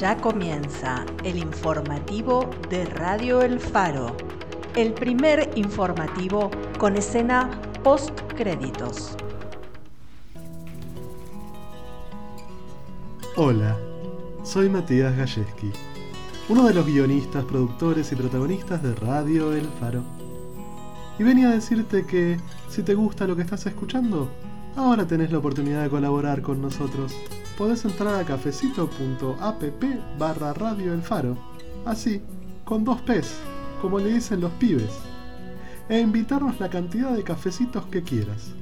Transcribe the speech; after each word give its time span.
Ya 0.00 0.16
comienza 0.18 1.04
el 1.24 1.38
informativo 1.38 2.50
de 2.68 2.84
Radio 2.84 3.40
El 3.40 3.60
Faro, 3.60 4.16
el 4.74 4.92
primer 4.92 5.50
informativo 5.56 6.50
con 6.78 6.96
escena 6.96 7.50
post 7.82 8.20
créditos. 8.36 9.16
Hola, 13.36 13.76
soy 14.44 14.68
Matías 14.68 15.16
Galleski, 15.16 15.72
uno 16.48 16.64
de 16.64 16.74
los 16.74 16.86
guionistas, 16.86 17.44
productores 17.44 18.12
y 18.12 18.16
protagonistas 18.16 18.82
de 18.82 18.94
Radio 18.94 19.52
El 19.52 19.68
Faro. 19.80 20.04
Y 21.18 21.22
venía 21.22 21.48
a 21.48 21.54
decirte 21.54 22.06
que 22.06 22.38
si 22.68 22.82
te 22.82 22.94
gusta 22.94 23.26
lo 23.26 23.34
que 23.34 23.42
estás 23.42 23.66
escuchando, 23.66 24.30
ahora 24.76 25.06
tenés 25.06 25.32
la 25.32 25.38
oportunidad 25.38 25.82
de 25.82 25.90
colaborar 25.90 26.42
con 26.42 26.60
nosotros. 26.60 27.12
Podés 27.58 27.84
entrar 27.84 28.14
a 28.14 28.24
cafecito.app 28.24 29.84
barra 30.18 30.52
Radio 30.52 30.92
El 30.92 31.02
Faro, 31.02 31.36
así, 31.84 32.22
con 32.64 32.84
dos 32.84 33.00
P's, 33.02 33.38
como 33.80 33.98
le 33.98 34.12
dicen 34.12 34.40
los 34.40 34.52
pibes, 34.52 34.90
e 35.88 35.98
invitarnos 36.00 36.60
la 36.60 36.68
cantidad 36.68 37.12
de 37.12 37.24
cafecitos 37.24 37.86
que 37.86 38.02
quieras. 38.02 38.52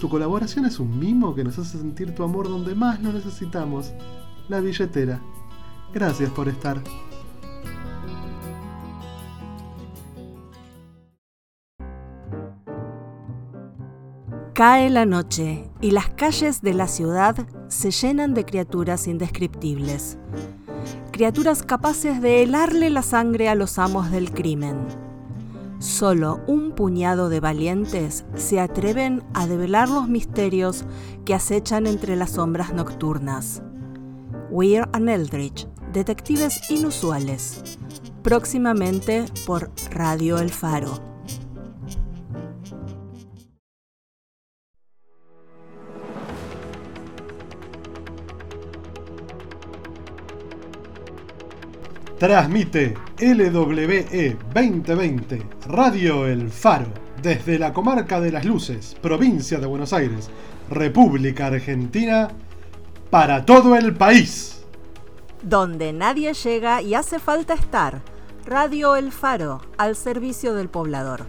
Tu 0.00 0.08
colaboración 0.08 0.64
es 0.64 0.80
un 0.80 0.98
mimo 0.98 1.34
que 1.34 1.44
nos 1.44 1.58
hace 1.58 1.78
sentir 1.78 2.14
tu 2.14 2.24
amor 2.24 2.48
donde 2.48 2.74
más 2.74 3.00
lo 3.02 3.12
necesitamos, 3.12 3.92
la 4.48 4.60
billetera. 4.60 5.20
Gracias 5.92 6.30
por 6.30 6.48
estar. 6.48 6.80
Cae 14.54 14.90
la 14.90 15.06
noche 15.06 15.70
y 15.80 15.92
las 15.92 16.10
calles 16.10 16.60
de 16.60 16.74
la 16.74 16.86
ciudad 16.86 17.46
se 17.68 17.90
llenan 17.90 18.34
de 18.34 18.44
criaturas 18.44 19.06
indescriptibles. 19.08 20.18
Criaturas 21.10 21.62
capaces 21.62 22.20
de 22.20 22.42
helarle 22.42 22.90
la 22.90 23.02
sangre 23.02 23.48
a 23.48 23.54
los 23.54 23.78
amos 23.78 24.10
del 24.10 24.32
crimen 24.32 24.86
Solo 25.82 26.40
un 26.46 26.70
puñado 26.76 27.28
de 27.28 27.40
valientes 27.40 28.24
se 28.36 28.60
atreven 28.60 29.24
a 29.34 29.48
develar 29.48 29.88
los 29.88 30.06
misterios 30.06 30.84
que 31.24 31.34
acechan 31.34 31.88
entre 31.88 32.14
las 32.14 32.30
sombras 32.30 32.72
nocturnas. 32.72 33.62
Weir 34.48 34.88
and 34.92 35.08
Eldridge, 35.08 35.66
Detectives 35.92 36.70
Inusuales, 36.70 37.78
próximamente 38.22 39.24
por 39.44 39.72
Radio 39.90 40.38
El 40.38 40.50
Faro. 40.50 41.11
Transmite 52.22 52.94
LWE 53.18 54.36
2020 54.54 55.42
Radio 55.66 56.24
El 56.24 56.52
Faro 56.52 56.86
desde 57.20 57.58
la 57.58 57.72
comarca 57.72 58.20
de 58.20 58.30
las 58.30 58.44
Luces, 58.44 58.94
provincia 59.02 59.58
de 59.58 59.66
Buenos 59.66 59.92
Aires, 59.92 60.30
República 60.70 61.48
Argentina, 61.48 62.28
para 63.10 63.44
todo 63.44 63.74
el 63.74 63.96
país. 63.96 64.62
Donde 65.42 65.92
nadie 65.92 66.32
llega 66.32 66.80
y 66.80 66.94
hace 66.94 67.18
falta 67.18 67.54
estar. 67.54 68.02
Radio 68.46 68.94
El 68.94 69.10
Faro, 69.10 69.60
al 69.76 69.96
servicio 69.96 70.54
del 70.54 70.68
poblador. 70.68 71.26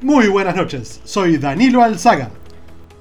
Muy 0.00 0.28
buenas 0.28 0.54
noches, 0.54 1.00
soy 1.02 1.38
Danilo 1.38 1.82
Alzaga. 1.82 2.30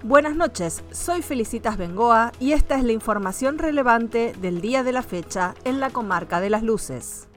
Buenas 0.04 0.38
noches, 0.38 0.82
soy 0.94 1.22
Felicitas 1.22 1.76
Bengoa 1.76 2.32
y 2.40 2.54
esta 2.54 2.78
es 2.78 2.86
la 2.86 2.94
información 2.94 3.58
relevante 3.58 4.34
del 4.40 4.62
día 4.62 4.82
de 4.82 4.94
la 4.94 5.02
fecha 5.02 5.56
en 5.66 5.82
la 5.82 5.90
comarca 5.90 6.40
de 6.40 6.50
las 6.50 6.64
luces. 6.64 7.28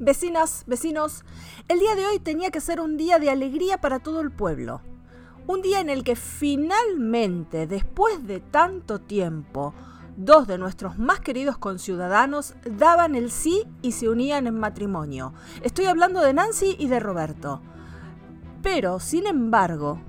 Vecinas, 0.00 0.64
vecinos, 0.66 1.24
el 1.68 1.78
día 1.78 1.94
de 1.94 2.06
hoy 2.06 2.18
tenía 2.18 2.50
que 2.50 2.60
ser 2.60 2.80
un 2.80 2.96
día 2.96 3.20
de 3.20 3.30
alegría 3.30 3.80
para 3.80 4.00
todo 4.00 4.20
el 4.20 4.32
pueblo. 4.32 4.80
Un 5.46 5.62
día 5.62 5.78
en 5.78 5.88
el 5.88 6.02
que 6.02 6.16
finalmente, 6.16 7.68
después 7.68 8.26
de 8.26 8.40
tanto 8.40 8.98
tiempo, 8.98 9.72
dos 10.16 10.48
de 10.48 10.58
nuestros 10.58 10.98
más 10.98 11.20
queridos 11.20 11.58
conciudadanos 11.58 12.54
daban 12.68 13.14
el 13.14 13.30
sí 13.30 13.68
y 13.82 13.92
se 13.92 14.08
unían 14.08 14.48
en 14.48 14.58
matrimonio. 14.58 15.32
Estoy 15.62 15.84
hablando 15.84 16.20
de 16.22 16.34
Nancy 16.34 16.74
y 16.76 16.88
de 16.88 16.98
Roberto. 16.98 17.62
Pero, 18.62 18.98
sin 18.98 19.26
embargo, 19.26 20.00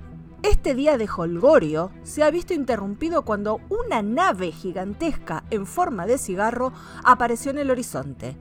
este 0.48 0.76
día 0.76 0.96
de 0.96 1.08
holgorio 1.08 1.90
se 2.04 2.22
ha 2.22 2.30
visto 2.30 2.54
interrumpido 2.54 3.22
cuando 3.22 3.60
una 3.68 4.00
nave 4.02 4.52
gigantesca 4.52 5.42
en 5.50 5.66
forma 5.66 6.06
de 6.06 6.18
cigarro 6.18 6.72
apareció 7.02 7.50
en 7.50 7.58
el 7.58 7.70
horizonte. 7.70 8.36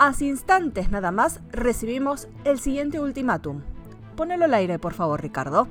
Hace 0.00 0.26
instantes 0.26 0.90
nada 0.90 1.12
más 1.12 1.40
recibimos 1.52 2.28
el 2.44 2.58
siguiente 2.58 2.98
ultimátum. 2.98 3.62
Ponelo 4.16 4.46
al 4.46 4.54
aire, 4.54 4.80
por 4.80 4.94
favor, 4.94 5.22
Ricardo. 5.22 5.68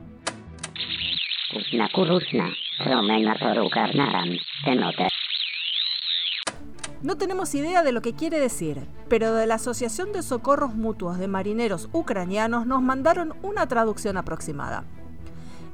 No 7.03 7.17
tenemos 7.17 7.55
idea 7.55 7.83
de 7.83 7.91
lo 7.91 8.01
que 8.01 8.13
quiere 8.15 8.39
decir, 8.39 8.87
pero 9.09 9.33
de 9.33 9.47
la 9.47 9.55
Asociación 9.55 10.13
de 10.13 10.23
Socorros 10.23 10.75
Mutuos 10.75 11.17
de 11.17 11.27
Marineros 11.27 11.89
Ucranianos 11.91 12.65
nos 12.65 12.81
mandaron 12.81 13.33
una 13.43 13.67
traducción 13.67 14.15
aproximada 14.15 14.85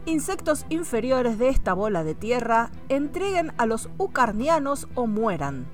insectos 0.06 0.66
inferiores 0.70 1.38
de 1.40 1.50
esta 1.50 1.74
bola 1.74 2.04
de 2.04 2.16
tierra 2.16 2.72
entreguen 2.90 3.54
a 3.58 3.66
los 3.66 3.90
ucarnianos 3.98 4.88
o 4.96 5.08
mueran. 5.08 5.66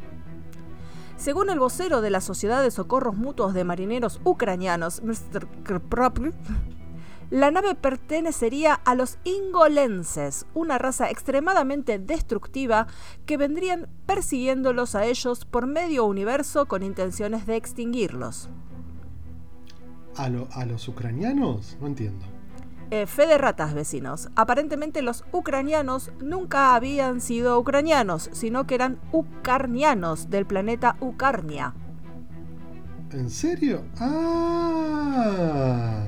Según 1.18 1.50
el 1.50 1.60
vocero 1.60 2.00
de 2.02 2.10
la 2.10 2.22
Sociedad 2.22 2.64
de 2.64 2.72
Socorros 2.72 3.18
Mutuos 3.18 3.54
de 3.54 3.66
Marineros 3.66 4.22
Ucranianos, 4.24 5.04
Mr. 5.04 5.48
la 7.30 7.52
nave 7.52 7.76
pertenecería 7.76 8.74
a 8.74 8.96
los 8.96 9.18
ingolenses, 9.24 10.46
una 10.54 10.78
raza 10.78 11.10
extremadamente 11.10 12.00
destructiva 12.00 12.88
que 13.26 13.38
vendrían 13.38 13.90
persiguiéndolos 14.06 14.96
a 14.96 15.06
ellos 15.06 15.46
por 15.46 15.68
medio 15.68 16.06
universo 16.06 16.68
con 16.68 16.84
intenciones 16.84 17.46
de 17.46 17.58
extinguirlos. 17.58 18.50
¿A, 20.16 20.26
a 20.26 20.66
los 20.66 20.88
ucranianos? 20.88 21.78
No 21.80 21.88
entiendo. 21.88 22.39
Eh, 22.92 23.06
fe 23.06 23.28
de 23.28 23.38
ratas, 23.38 23.76
vecinos. 23.76 24.30
Aparentemente 24.36 25.04
los 25.04 25.24
ucranianos 25.32 26.12
nunca 26.22 26.74
habían 26.74 27.22
sido 27.22 27.60
ucranianos, 27.60 28.32
sino 28.34 28.66
que 28.66 28.74
eran 28.74 28.98
ucarnianos 29.12 30.32
del 30.32 30.48
planeta 30.48 30.98
Ucarnia. 31.00 31.76
¿En 33.12 33.30
serio? 33.30 33.84
Ah. 34.00 36.04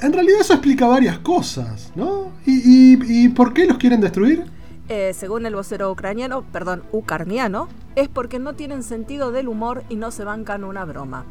En 0.00 0.12
realidad 0.12 0.40
eso 0.40 0.54
explica 0.54 0.88
varias 0.88 1.20
cosas, 1.20 1.92
¿no? 1.94 2.32
¿Y, 2.44 3.28
por 3.28 3.54
qué 3.54 3.66
los 3.66 3.78
quieren 3.78 4.00
destruir? 4.00 4.44
Eh, 4.88 5.12
según 5.14 5.46
el 5.46 5.54
vocero 5.54 5.92
ucraniano, 5.92 6.42
perdón, 6.50 6.82
ucarniano, 6.90 7.68
es 7.94 8.08
porque 8.08 8.40
no 8.40 8.54
tienen 8.54 8.82
sentido 8.82 9.30
del 9.30 9.46
humor 9.46 9.84
y 9.88 9.94
no 9.94 10.10
se 10.10 10.24
bancan 10.24 10.64
una 10.64 10.84
broma. 10.84 11.24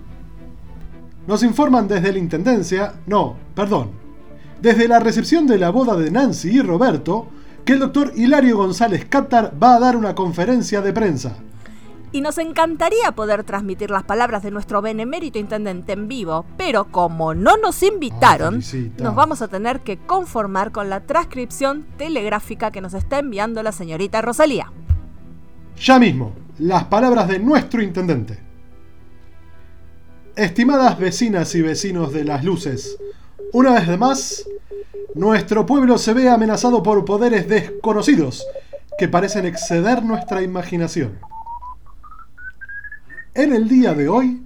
Nos 1.27 1.43
informan 1.43 1.89
desde 1.89 2.13
la 2.13 2.17
Intendencia, 2.17 2.93
no, 3.05 3.35
perdón, 3.53 4.00
desde 4.61 4.88
la 4.88 4.99
recepción 4.99 5.47
de 5.47 5.57
la 5.57 5.72
boda 5.72 5.95
de 5.95 6.11
Nancy 6.11 6.57
y 6.57 6.61
Roberto, 6.61 7.27
que 7.66 7.73
el 7.73 7.79
doctor 7.79 8.13
Hilario 8.16 8.57
González 8.57 9.05
Cátar 9.05 9.53
va 9.61 9.75
a 9.75 9.79
dar 9.79 9.97
una 9.97 10.16
conferencia 10.16 10.81
de 10.81 10.94
prensa. 10.94 11.38
Y 12.13 12.22
nos 12.22 12.38
encantaría 12.38 13.13
poder 13.13 13.44
transmitir 13.44 13.89
las 13.89 14.03
palabras 14.03 14.44
de 14.44 14.51
nuestro 14.51 14.81
benemérito 14.81 15.39
intendente 15.39 15.94
en 15.94 16.07
vivo, 16.07 16.45
pero 16.57 16.85
como 16.91 17.33
no 17.33 17.55
nos 17.57 17.81
invitaron, 17.83 18.61
ah, 18.61 19.01
nos 19.01 19.16
vamos 19.16 19.41
a 19.41 19.47
tener 19.47 19.79
que 19.79 19.97
conformar 19.97 20.72
con 20.72 20.89
la 20.89 21.01
transcripción 21.01 21.85
telegráfica 21.97 22.72
que 22.72 22.81
nos 22.81 22.93
está 22.93 23.19
enviando 23.19 23.63
la 23.63 23.72
señorita 23.72 24.22
Rosalía. 24.22 24.72
Ya 25.78 25.99
mismo, 25.99 26.34
las 26.59 26.84
palabras 26.85 27.29
de 27.29 27.40
nuestro 27.40 27.81
intendente. 27.81 28.37
Estimadas 30.35 30.99
vecinas 30.99 31.55
y 31.55 31.61
vecinos 31.61 32.11
de 32.11 32.25
las 32.25 32.43
luces, 32.43 32.97
una 33.53 33.73
vez 33.73 33.97
más, 33.97 34.45
nuestro 35.15 35.65
pueblo 35.65 35.97
se 35.97 36.13
ve 36.13 36.29
amenazado 36.29 36.81
por 36.81 37.03
poderes 37.05 37.47
desconocidos 37.47 38.45
que 38.97 39.07
parecen 39.07 39.45
exceder 39.45 40.03
nuestra 40.03 40.41
imaginación. 40.41 41.19
En 43.33 43.53
el 43.53 43.67
día 43.67 43.93
de 43.93 44.09
hoy, 44.09 44.41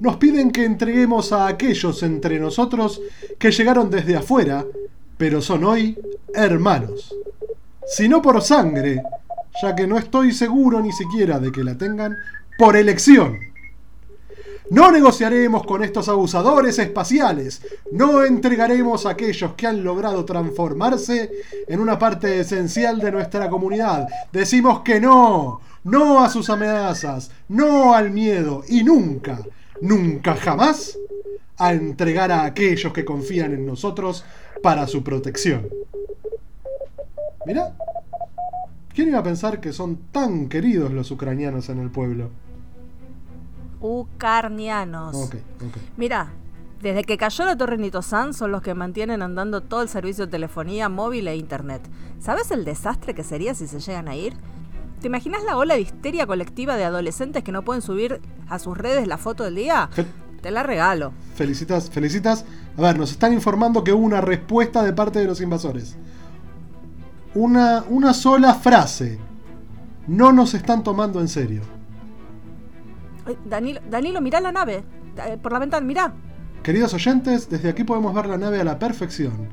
nos 0.00 0.16
piden 0.16 0.50
que 0.50 0.64
entreguemos 0.64 1.32
a 1.32 1.46
aquellos 1.46 2.02
entre 2.02 2.40
nosotros 2.40 3.00
que 3.38 3.52
llegaron 3.52 3.90
desde 3.90 4.16
afuera, 4.16 4.64
pero 5.16 5.40
son 5.40 5.64
hoy 5.64 5.96
hermanos. 6.34 7.14
Si 7.86 8.08
no 8.08 8.20
por 8.20 8.42
sangre, 8.42 9.02
ya 9.62 9.76
que 9.76 9.86
no 9.86 9.98
estoy 9.98 10.32
seguro 10.32 10.80
ni 10.80 10.92
siquiera 10.92 11.38
de 11.38 11.52
que 11.52 11.62
la 11.62 11.76
tengan, 11.76 12.16
por 12.58 12.76
elección. 12.76 13.51
No 14.72 14.90
negociaremos 14.90 15.64
con 15.66 15.84
estos 15.84 16.08
abusadores 16.08 16.78
espaciales. 16.78 17.60
No 17.90 18.24
entregaremos 18.24 19.04
a 19.04 19.10
aquellos 19.10 19.52
que 19.52 19.66
han 19.66 19.84
logrado 19.84 20.24
transformarse 20.24 21.30
en 21.68 21.78
una 21.78 21.98
parte 21.98 22.40
esencial 22.40 22.98
de 22.98 23.12
nuestra 23.12 23.50
comunidad. 23.50 24.08
Decimos 24.32 24.80
que 24.80 24.98
no. 24.98 25.60
No 25.84 26.24
a 26.24 26.30
sus 26.30 26.48
amenazas. 26.48 27.30
No 27.48 27.92
al 27.92 28.12
miedo. 28.12 28.64
Y 28.66 28.82
nunca, 28.82 29.42
nunca 29.82 30.36
jamás 30.36 30.98
a 31.58 31.74
entregar 31.74 32.32
a 32.32 32.44
aquellos 32.44 32.94
que 32.94 33.04
confían 33.04 33.52
en 33.52 33.66
nosotros 33.66 34.24
para 34.62 34.86
su 34.86 35.04
protección. 35.04 35.68
Mira, 37.44 37.76
¿quién 38.94 39.08
iba 39.08 39.18
a 39.18 39.22
pensar 39.22 39.60
que 39.60 39.74
son 39.74 39.98
tan 40.10 40.48
queridos 40.48 40.92
los 40.92 41.10
ucranianos 41.10 41.68
en 41.68 41.78
el 41.78 41.90
pueblo? 41.90 42.30
Ucranianos. 43.82 45.14
Ok, 45.14 45.34
ok. 45.56 45.76
Mira, 45.96 46.30
desde 46.80 47.04
que 47.04 47.16
cayó 47.16 47.44
la 47.44 47.56
torre 47.56 47.78
Nitosan 47.78 48.32
son 48.34 48.50
los 48.50 48.62
que 48.62 48.74
mantienen 48.74 49.22
andando 49.22 49.60
todo 49.60 49.82
el 49.82 49.88
servicio 49.88 50.26
de 50.26 50.30
telefonía 50.30 50.88
móvil 50.88 51.28
e 51.28 51.36
internet. 51.36 51.82
¿Sabes 52.20 52.50
el 52.50 52.64
desastre 52.64 53.14
que 53.14 53.22
sería 53.22 53.54
si 53.54 53.68
se 53.68 53.78
llegan 53.78 54.08
a 54.08 54.16
ir? 54.16 54.34
¿Te 55.00 55.08
imaginas 55.08 55.42
la 55.44 55.56
ola 55.56 55.74
de 55.74 55.80
histeria 55.80 56.26
colectiva 56.26 56.76
de 56.76 56.84
adolescentes 56.84 57.42
que 57.42 57.52
no 57.52 57.62
pueden 57.62 57.82
subir 57.82 58.20
a 58.48 58.58
sus 58.58 58.78
redes 58.78 59.06
la 59.06 59.18
foto 59.18 59.44
del 59.44 59.56
día? 59.56 59.90
Te 60.40 60.50
la 60.50 60.62
regalo. 60.62 61.12
Felicitas, 61.34 61.90
felicitas. 61.90 62.44
A 62.76 62.82
ver, 62.82 62.98
nos 62.98 63.12
están 63.12 63.32
informando 63.32 63.84
que 63.84 63.92
hubo 63.92 64.04
una 64.04 64.20
respuesta 64.20 64.82
de 64.82 64.92
parte 64.92 65.18
de 65.20 65.26
los 65.26 65.40
invasores. 65.40 65.96
Una, 67.34 67.84
una 67.88 68.12
sola 68.12 68.54
frase. 68.54 69.18
No 70.08 70.32
nos 70.32 70.54
están 70.54 70.82
tomando 70.82 71.20
en 71.20 71.28
serio. 71.28 71.62
Danilo, 73.44 73.80
Danilo, 73.88 74.20
mirá 74.20 74.40
la 74.40 74.52
nave. 74.52 74.84
Eh, 75.26 75.38
Por 75.42 75.52
la 75.52 75.58
ventana, 75.58 75.86
mirá. 75.86 76.14
Queridos 76.62 76.94
oyentes, 76.94 77.48
desde 77.50 77.68
aquí 77.68 77.84
podemos 77.84 78.14
ver 78.14 78.26
la 78.26 78.38
nave 78.38 78.60
a 78.60 78.64
la 78.64 78.78
perfección. 78.78 79.48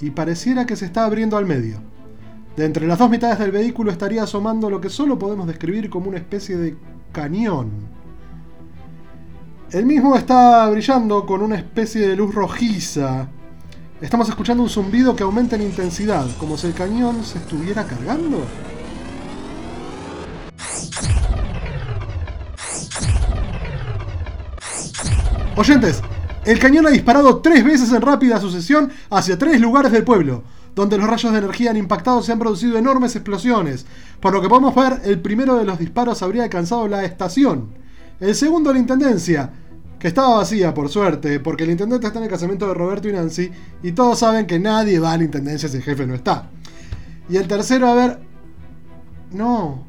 Y 0.00 0.10
pareciera 0.10 0.66
que 0.66 0.76
se 0.76 0.86
está 0.86 1.04
abriendo 1.04 1.36
al 1.36 1.46
medio. 1.46 1.78
De 2.56 2.64
entre 2.64 2.86
las 2.86 2.98
dos 2.98 3.10
mitades 3.10 3.38
del 3.38 3.50
vehículo 3.50 3.90
estaría 3.90 4.22
asomando 4.22 4.70
lo 4.70 4.80
que 4.80 4.88
solo 4.88 5.18
podemos 5.18 5.46
describir 5.46 5.90
como 5.90 6.08
una 6.08 6.16
especie 6.16 6.56
de 6.56 6.76
cañón. 7.12 7.70
El 9.70 9.84
mismo 9.84 10.16
está 10.16 10.68
brillando 10.70 11.26
con 11.26 11.42
una 11.42 11.56
especie 11.56 12.08
de 12.08 12.16
luz 12.16 12.34
rojiza. 12.34 13.28
Estamos 14.00 14.28
escuchando 14.28 14.62
un 14.62 14.68
zumbido 14.68 15.16
que 15.16 15.22
aumenta 15.22 15.56
en 15.56 15.62
intensidad, 15.62 16.26
como 16.38 16.56
si 16.56 16.68
el 16.68 16.74
cañón 16.74 17.24
se 17.24 17.38
estuviera 17.38 17.84
cargando. 17.84 18.44
Oyentes, 25.56 26.02
el 26.44 26.58
cañón 26.58 26.86
ha 26.86 26.90
disparado 26.90 27.38
tres 27.38 27.64
veces 27.64 27.92
en 27.92 28.02
rápida 28.02 28.40
sucesión 28.40 28.90
hacia 29.10 29.38
tres 29.38 29.60
lugares 29.60 29.90
del 29.92 30.04
pueblo, 30.04 30.42
donde 30.74 30.98
los 30.98 31.08
rayos 31.08 31.32
de 31.32 31.38
energía 31.38 31.70
han 31.70 31.76
impactado 31.76 32.22
se 32.22 32.32
han 32.32 32.38
producido 32.38 32.76
enormes 32.76 33.16
explosiones. 33.16 33.86
Por 34.20 34.32
lo 34.32 34.42
que 34.42 34.48
podemos 34.48 34.74
ver, 34.74 35.00
el 35.04 35.20
primero 35.20 35.56
de 35.56 35.64
los 35.64 35.78
disparos 35.78 36.22
habría 36.22 36.44
alcanzado 36.44 36.86
la 36.88 37.04
estación. 37.04 37.68
El 38.20 38.34
segundo 38.34 38.72
la 38.72 38.78
intendencia, 38.78 39.50
que 39.98 40.08
estaba 40.08 40.36
vacía 40.36 40.74
por 40.74 40.88
suerte, 40.90 41.40
porque 41.40 41.64
el 41.64 41.70
intendente 41.70 42.06
está 42.06 42.18
en 42.18 42.24
el 42.26 42.30
casamiento 42.30 42.68
de 42.68 42.74
Roberto 42.74 43.08
y 43.08 43.12
Nancy, 43.12 43.50
y 43.82 43.92
todos 43.92 44.18
saben 44.18 44.46
que 44.46 44.58
nadie 44.58 44.98
va 44.98 45.12
a 45.12 45.16
la 45.18 45.24
intendencia 45.24 45.68
si 45.68 45.78
el 45.78 45.82
jefe 45.82 46.06
no 46.06 46.14
está. 46.14 46.50
Y 47.28 47.36
el 47.38 47.48
tercero, 47.48 47.88
a 47.88 47.94
ver... 47.94 48.18
No. 49.32 49.84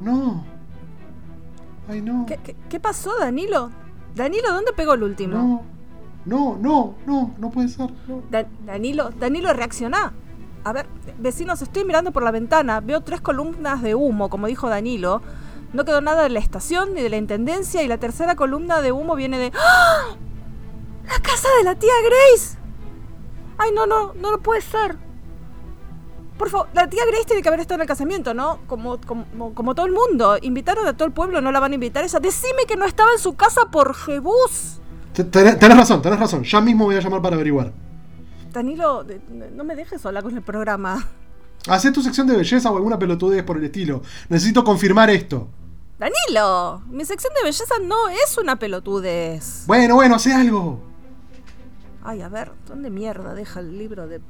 No. 0.00 0.44
Ay, 1.88 2.00
no. 2.00 2.24
¿Qué, 2.26 2.38
qué- 2.42 2.56
qué 2.68 2.80
pasó, 2.80 3.10
Danilo? 3.18 3.70
Danilo, 4.14 4.52
¿dónde 4.52 4.72
pegó 4.72 4.94
el 4.94 5.02
último? 5.02 5.36
No. 5.36 5.62
No, 6.26 6.56
no, 6.58 6.94
no, 7.06 7.34
no 7.38 7.50
puede 7.50 7.68
ser. 7.68 7.90
no. 8.08 8.22
Da- 8.30 8.46
Danilo, 8.64 9.10
Danilo, 9.10 9.52
reaccioná. 9.52 10.14
A 10.64 10.72
ver, 10.72 10.86
vecinos, 11.18 11.60
estoy 11.60 11.84
mirando 11.84 12.12
por 12.12 12.22
la 12.22 12.30
ventana, 12.30 12.80
veo 12.80 13.02
tres 13.02 13.20
columnas 13.20 13.82
de 13.82 13.94
humo, 13.94 14.30
como 14.30 14.46
dijo 14.46 14.70
Danilo. 14.70 15.20
No 15.74 15.84
quedó 15.84 16.00
nada 16.00 16.22
de 16.22 16.30
la 16.30 16.38
estación 16.38 16.94
ni 16.94 17.02
de 17.02 17.10
la 17.10 17.16
intendencia 17.18 17.82
y 17.82 17.88
la 17.88 17.98
tercera 17.98 18.36
columna 18.36 18.80
de 18.80 18.92
humo 18.92 19.16
viene 19.16 19.38
de... 19.38 19.52
¡Ah! 19.54 20.16
¡La 21.04 21.18
casa 21.20 21.48
de 21.58 21.64
la 21.64 21.74
tía 21.74 21.92
Grace! 22.02 22.56
Ay, 23.58 23.70
no, 23.74 23.84
no, 23.86 24.14
no 24.14 24.30
lo 24.30 24.40
puede 24.40 24.62
ser. 24.62 24.96
Por 26.38 26.50
favor, 26.50 26.68
la 26.74 26.88
tía 26.90 27.04
Grace 27.06 27.24
tiene 27.26 27.42
que 27.42 27.48
haber 27.48 27.60
estado 27.60 27.76
en 27.76 27.82
el 27.82 27.86
casamiento, 27.88 28.34
¿no? 28.34 28.58
Como, 28.66 29.00
como, 29.00 29.54
como 29.54 29.74
todo 29.74 29.86
el 29.86 29.92
mundo. 29.92 30.36
Invitaron 30.42 30.86
a 30.86 30.96
todo 30.96 31.06
el 31.06 31.12
pueblo, 31.12 31.40
no 31.40 31.52
la 31.52 31.60
van 31.60 31.72
a 31.72 31.74
invitar 31.76 32.02
a 32.02 32.06
ella. 32.06 32.18
Decime 32.18 32.64
que 32.66 32.76
no 32.76 32.84
estaba 32.84 33.12
en 33.12 33.18
su 33.18 33.34
casa 33.34 33.66
por 33.70 33.94
Jebús. 33.94 34.80
Te- 35.12 35.24
Tenés, 35.24 35.58
tenés 35.58 35.76
razón, 35.76 36.02
tenés 36.02 36.18
razón. 36.18 36.42
Ya 36.42 36.60
mismo 36.60 36.86
voy 36.86 36.96
a 36.96 37.00
llamar 37.00 37.22
para 37.22 37.36
averiguar. 37.36 37.72
Danilo, 38.52 39.04
no 39.54 39.64
me 39.64 39.76
dejes 39.76 40.00
sola 40.00 40.22
con 40.22 40.34
el 40.36 40.42
programa. 40.42 41.08
Hacé 41.68 41.92
tu 41.92 42.02
sección 42.02 42.26
de 42.26 42.36
belleza 42.36 42.70
o 42.70 42.76
alguna 42.76 42.98
pelotudez 42.98 43.42
por 43.44 43.56
el 43.56 43.64
estilo. 43.64 44.02
Necesito 44.28 44.64
confirmar 44.64 45.10
esto. 45.10 45.48
Danilo, 45.98 46.82
mi 46.88 47.04
sección 47.04 47.32
de 47.34 47.42
belleza 47.44 47.74
no 47.82 48.08
es 48.08 48.36
una 48.38 48.56
pelotudez. 48.58 49.64
Bueno, 49.66 49.94
bueno, 49.94 50.16
hacé 50.16 50.32
algo. 50.34 50.80
Ay, 52.02 52.20
a 52.22 52.28
ver, 52.28 52.50
¿dónde 52.66 52.90
mierda 52.90 53.34
deja 53.34 53.60
el 53.60 53.78
libro 53.78 54.06
de... 54.08 54.20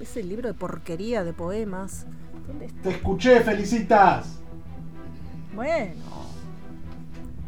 ese 0.00 0.22
libro 0.22 0.48
de 0.48 0.54
porquería 0.54 1.24
de 1.24 1.32
poemas? 1.32 2.06
¿Dónde 2.46 2.66
está? 2.66 2.82
Te 2.82 2.90
escuché, 2.90 3.40
felicitas. 3.40 4.38
Bueno. 5.54 5.94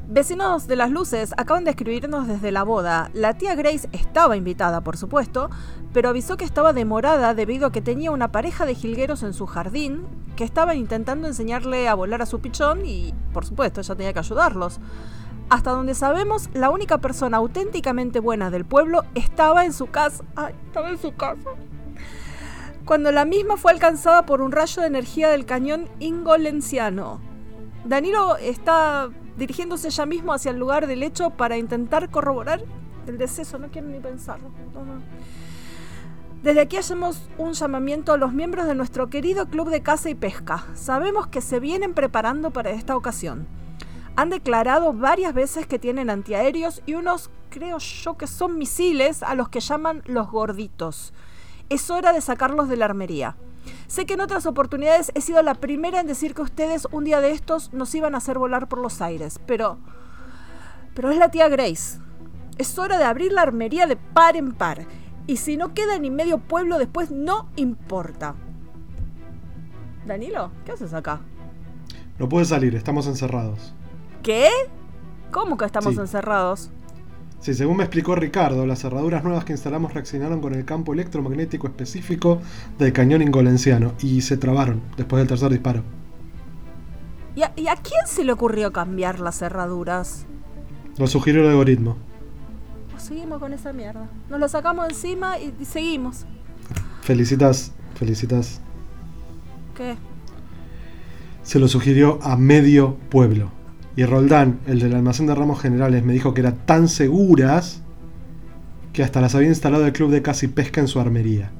Vecinos 0.08 0.66
de 0.66 0.74
las 0.74 0.90
luces 0.90 1.32
acaban 1.36 1.62
de 1.62 1.70
escribirnos 1.70 2.26
desde 2.26 2.50
la 2.50 2.64
boda. 2.64 3.10
La 3.14 3.34
tía 3.34 3.54
Grace 3.54 3.88
estaba 3.92 4.36
invitada, 4.36 4.80
por 4.80 4.96
supuesto, 4.96 5.50
pero 5.92 6.08
avisó 6.08 6.36
que 6.36 6.44
estaba 6.44 6.72
demorada 6.72 7.32
debido 7.34 7.68
a 7.68 7.72
que 7.72 7.80
tenía 7.80 8.10
una 8.10 8.32
pareja 8.32 8.66
de 8.66 8.74
jilgueros 8.74 9.22
en 9.22 9.32
su 9.32 9.46
jardín 9.46 10.02
que 10.34 10.42
estaban 10.42 10.76
intentando 10.76 11.28
enseñarle 11.28 11.86
a 11.88 11.94
volar 11.94 12.22
a 12.22 12.26
su 12.26 12.40
pichón 12.40 12.84
y, 12.84 13.14
por 13.32 13.44
supuesto, 13.46 13.80
ella 13.80 13.94
tenía 13.94 14.12
que 14.12 14.18
ayudarlos. 14.18 14.80
Hasta 15.48 15.70
donde 15.70 15.94
sabemos, 15.94 16.50
la 16.54 16.70
única 16.70 16.98
persona 16.98 17.36
auténticamente 17.36 18.18
buena 18.18 18.50
del 18.50 18.64
pueblo 18.64 19.04
estaba 19.14 19.64
en 19.64 19.72
su 19.72 19.86
casa. 19.86 20.24
Ay, 20.34 20.54
estaba 20.66 20.90
en 20.90 20.98
su 20.98 21.14
casa. 21.14 21.50
Cuando 22.90 23.12
la 23.12 23.24
misma 23.24 23.56
fue 23.56 23.70
alcanzada 23.70 24.26
por 24.26 24.42
un 24.42 24.50
rayo 24.50 24.82
de 24.82 24.88
energía 24.88 25.28
del 25.28 25.46
cañón 25.46 25.88
ingolenciano. 26.00 27.20
Danilo 27.84 28.36
está 28.36 29.10
dirigiéndose 29.36 29.90
ya 29.90 30.06
mismo 30.06 30.32
hacia 30.32 30.50
el 30.50 30.58
lugar 30.58 30.88
del 30.88 31.04
hecho 31.04 31.30
para 31.30 31.56
intentar 31.56 32.10
corroborar 32.10 32.64
el 33.06 33.16
deceso. 33.16 33.60
No 33.60 33.68
quiero 33.68 33.86
ni 33.86 34.00
pensarlo. 34.00 34.50
Desde 36.42 36.60
aquí 36.60 36.78
hacemos 36.78 37.30
un 37.38 37.52
llamamiento 37.52 38.12
a 38.12 38.16
los 38.16 38.32
miembros 38.32 38.66
de 38.66 38.74
nuestro 38.74 39.08
querido 39.08 39.46
club 39.46 39.70
de 39.70 39.82
caza 39.82 40.10
y 40.10 40.16
pesca. 40.16 40.66
Sabemos 40.74 41.28
que 41.28 41.42
se 41.42 41.60
vienen 41.60 41.94
preparando 41.94 42.50
para 42.50 42.70
esta 42.70 42.96
ocasión. 42.96 43.46
Han 44.16 44.30
declarado 44.30 44.92
varias 44.92 45.32
veces 45.32 45.64
que 45.68 45.78
tienen 45.78 46.10
antiaéreos 46.10 46.82
y 46.86 46.94
unos, 46.94 47.30
creo 47.50 47.78
yo, 47.78 48.18
que 48.18 48.26
son 48.26 48.58
misiles 48.58 49.22
a 49.22 49.36
los 49.36 49.48
que 49.48 49.60
llaman 49.60 50.02
los 50.06 50.28
gorditos. 50.28 51.14
Es 51.70 51.88
hora 51.88 52.12
de 52.12 52.20
sacarlos 52.20 52.68
de 52.68 52.76
la 52.76 52.84
armería. 52.84 53.36
Sé 53.86 54.04
que 54.06 54.14
en 54.14 54.20
otras 54.20 54.44
oportunidades 54.46 55.12
he 55.14 55.20
sido 55.20 55.42
la 55.42 55.54
primera 55.54 56.00
en 56.00 56.06
decir 56.06 56.34
que 56.34 56.42
ustedes 56.42 56.86
un 56.90 57.04
día 57.04 57.20
de 57.20 57.30
estos 57.30 57.72
nos 57.72 57.94
iban 57.94 58.14
a 58.14 58.18
hacer 58.18 58.38
volar 58.38 58.68
por 58.68 58.78
los 58.80 59.00
aires, 59.00 59.40
pero... 59.46 59.78
Pero 60.94 61.10
es 61.10 61.16
la 61.18 61.30
tía 61.30 61.48
Grace. 61.48 61.98
Es 62.58 62.78
hora 62.78 62.98
de 62.98 63.04
abrir 63.04 63.32
la 63.32 63.42
armería 63.42 63.86
de 63.86 63.96
par 63.96 64.36
en 64.36 64.52
par. 64.52 64.86
Y 65.26 65.36
si 65.36 65.56
no 65.56 65.72
queda 65.72 65.98
ni 65.98 66.10
medio 66.10 66.38
pueblo 66.38 66.78
después, 66.78 67.10
no 67.10 67.48
importa. 67.56 68.34
Danilo, 70.06 70.50
¿qué 70.64 70.72
haces 70.72 70.92
acá? 70.92 71.20
No 72.18 72.28
puede 72.28 72.44
salir, 72.46 72.74
estamos 72.74 73.06
encerrados. 73.06 73.72
¿Qué? 74.22 74.48
¿Cómo 75.30 75.56
que 75.56 75.64
estamos 75.64 75.94
Sí. 75.94 76.00
encerrados? 76.00 76.70
Sí, 77.40 77.54
según 77.54 77.78
me 77.78 77.84
explicó 77.84 78.14
Ricardo, 78.14 78.66
las 78.66 78.80
cerraduras 78.80 79.24
nuevas 79.24 79.46
que 79.46 79.52
instalamos 79.52 79.94
reaccionaron 79.94 80.42
con 80.42 80.54
el 80.54 80.66
campo 80.66 80.92
electromagnético 80.92 81.66
específico 81.68 82.40
del 82.78 82.92
cañón 82.92 83.22
ingolenciano 83.22 83.94
y 84.00 84.20
se 84.20 84.36
trabaron 84.36 84.82
después 84.98 85.20
del 85.20 85.28
tercer 85.28 85.50
disparo. 85.50 85.82
¿Y 87.34 87.42
a, 87.42 87.52
y 87.56 87.68
a 87.68 87.76
quién 87.76 88.06
se 88.06 88.24
le 88.24 88.32
ocurrió 88.32 88.72
cambiar 88.72 89.20
las 89.20 89.38
cerraduras? 89.38 90.26
Lo 90.98 91.06
sugirió 91.06 91.42
el 91.42 91.48
algoritmo. 91.48 91.96
Pues 92.90 93.04
seguimos 93.04 93.38
con 93.38 93.54
esa 93.54 93.72
mierda. 93.72 94.10
Nos 94.28 94.38
lo 94.38 94.48
sacamos 94.48 94.86
encima 94.90 95.38
y, 95.38 95.54
y 95.58 95.64
seguimos. 95.64 96.26
Felicitas, 97.00 97.72
felicitas. 97.94 98.60
¿Qué? 99.74 99.96
Se 101.42 101.58
lo 101.58 101.68
sugirió 101.68 102.18
a 102.22 102.36
medio 102.36 102.96
pueblo. 103.08 103.50
Y 103.96 104.04
Roldán, 104.04 104.60
el 104.66 104.78
del 104.78 104.94
almacén 104.94 105.26
de 105.26 105.34
ramos 105.34 105.60
generales, 105.60 106.04
me 106.04 106.12
dijo 106.12 106.32
que 106.32 106.40
eran 106.40 106.64
tan 106.64 106.88
seguras 106.88 107.82
que 108.92 109.02
hasta 109.02 109.20
las 109.20 109.34
había 109.34 109.48
instalado 109.48 109.86
el 109.86 109.92
club 109.92 110.10
de 110.10 110.22
y 110.42 110.46
pesca 110.48 110.80
en 110.80 110.88
su 110.88 111.00
armería. 111.00 111.50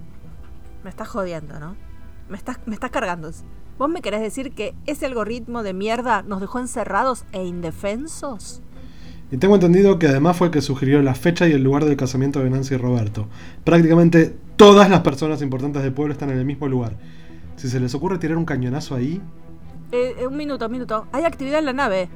Me 0.84 0.90
estás 0.90 1.08
jodiendo, 1.08 1.58
¿no? 1.60 1.76
Me 2.28 2.37
estás, 2.37 2.58
me 2.66 2.75
estás 2.75 2.90
cargando. 2.90 3.30
¿Vos 3.78 3.88
me 3.88 4.02
querés 4.02 4.20
decir 4.20 4.52
que 4.52 4.75
ese 4.87 5.06
algoritmo 5.06 5.62
de 5.62 5.75
mierda 5.75 6.22
nos 6.22 6.40
dejó 6.40 6.60
encerrados 6.60 7.25
e 7.32 7.44
indefensos? 7.44 8.62
Y 9.32 9.37
tengo 9.37 9.54
entendido 9.54 9.99
que 9.99 10.08
además 10.08 10.37
fue 10.37 10.49
el 10.49 10.52
que 10.52 10.60
sugirió 10.60 11.00
la 11.02 11.14
fecha 11.14 11.49
y 11.49 11.52
el 11.52 11.62
lugar 11.62 11.84
del 11.84 11.96
casamiento 11.96 12.40
de 12.40 12.50
Nancy 12.50 12.75
y 12.75 12.78
Roberto. 12.78 13.28
Prácticamente 13.64 14.37
todas 14.56 14.90
las 14.90 15.00
personas 15.00 15.40
importantes 15.40 15.82
del 15.82 15.92
pueblo 15.92 16.12
están 16.12 16.30
en 16.30 16.38
el 16.38 16.44
mismo 16.44 16.68
lugar. 16.68 16.96
Si 17.56 17.68
se 17.68 17.78
les 17.78 17.94
ocurre 17.94 18.18
tirar 18.18 18.37
un 18.37 18.44
cañonazo 18.44 18.94
ahí, 18.96 19.20
Eh, 19.92 20.14
eh, 20.18 20.26
un 20.26 20.37
minuto, 20.37 20.66
un 20.66 20.73
minuto. 20.73 21.06
Hay 21.12 21.25
actividad 21.25 21.59
en 21.59 21.66
la 21.66 21.73
nave. 21.73 22.09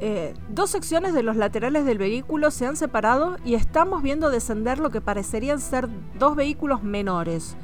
Eh, 0.00 0.34
dos 0.48 0.70
secciones 0.70 1.14
de 1.14 1.22
los 1.22 1.36
laterales 1.36 1.86
del 1.86 1.98
vehículo 1.98 2.50
se 2.50 2.66
han 2.66 2.76
separado 2.76 3.36
y 3.44 3.54
estamos 3.54 4.02
viendo 4.02 4.28
descender 4.28 4.78
lo 4.78 4.90
que 4.90 5.00
parecerían 5.00 5.60
ser 5.60 5.88
dos 6.18 6.36
vehículos 6.36 6.82
menores. 6.82 7.56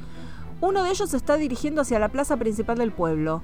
Uno 0.61 0.83
de 0.83 0.91
ellos 0.91 1.09
se 1.09 1.17
está 1.17 1.35
dirigiendo 1.35 1.81
hacia 1.81 1.99
la 1.99 2.09
plaza 2.09 2.37
principal 2.37 2.77
del 2.77 2.91
pueblo. 2.91 3.41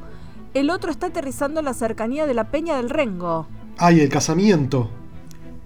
El 0.54 0.70
otro 0.70 0.90
está 0.90 1.08
aterrizando 1.08 1.60
en 1.60 1.66
la 1.66 1.74
cercanía 1.74 2.26
de 2.26 2.34
la 2.34 2.50
Peña 2.50 2.78
del 2.78 2.90
Rengo. 2.90 3.48
¡ay, 3.78 4.00
el 4.00 4.10
casamiento! 4.10 4.90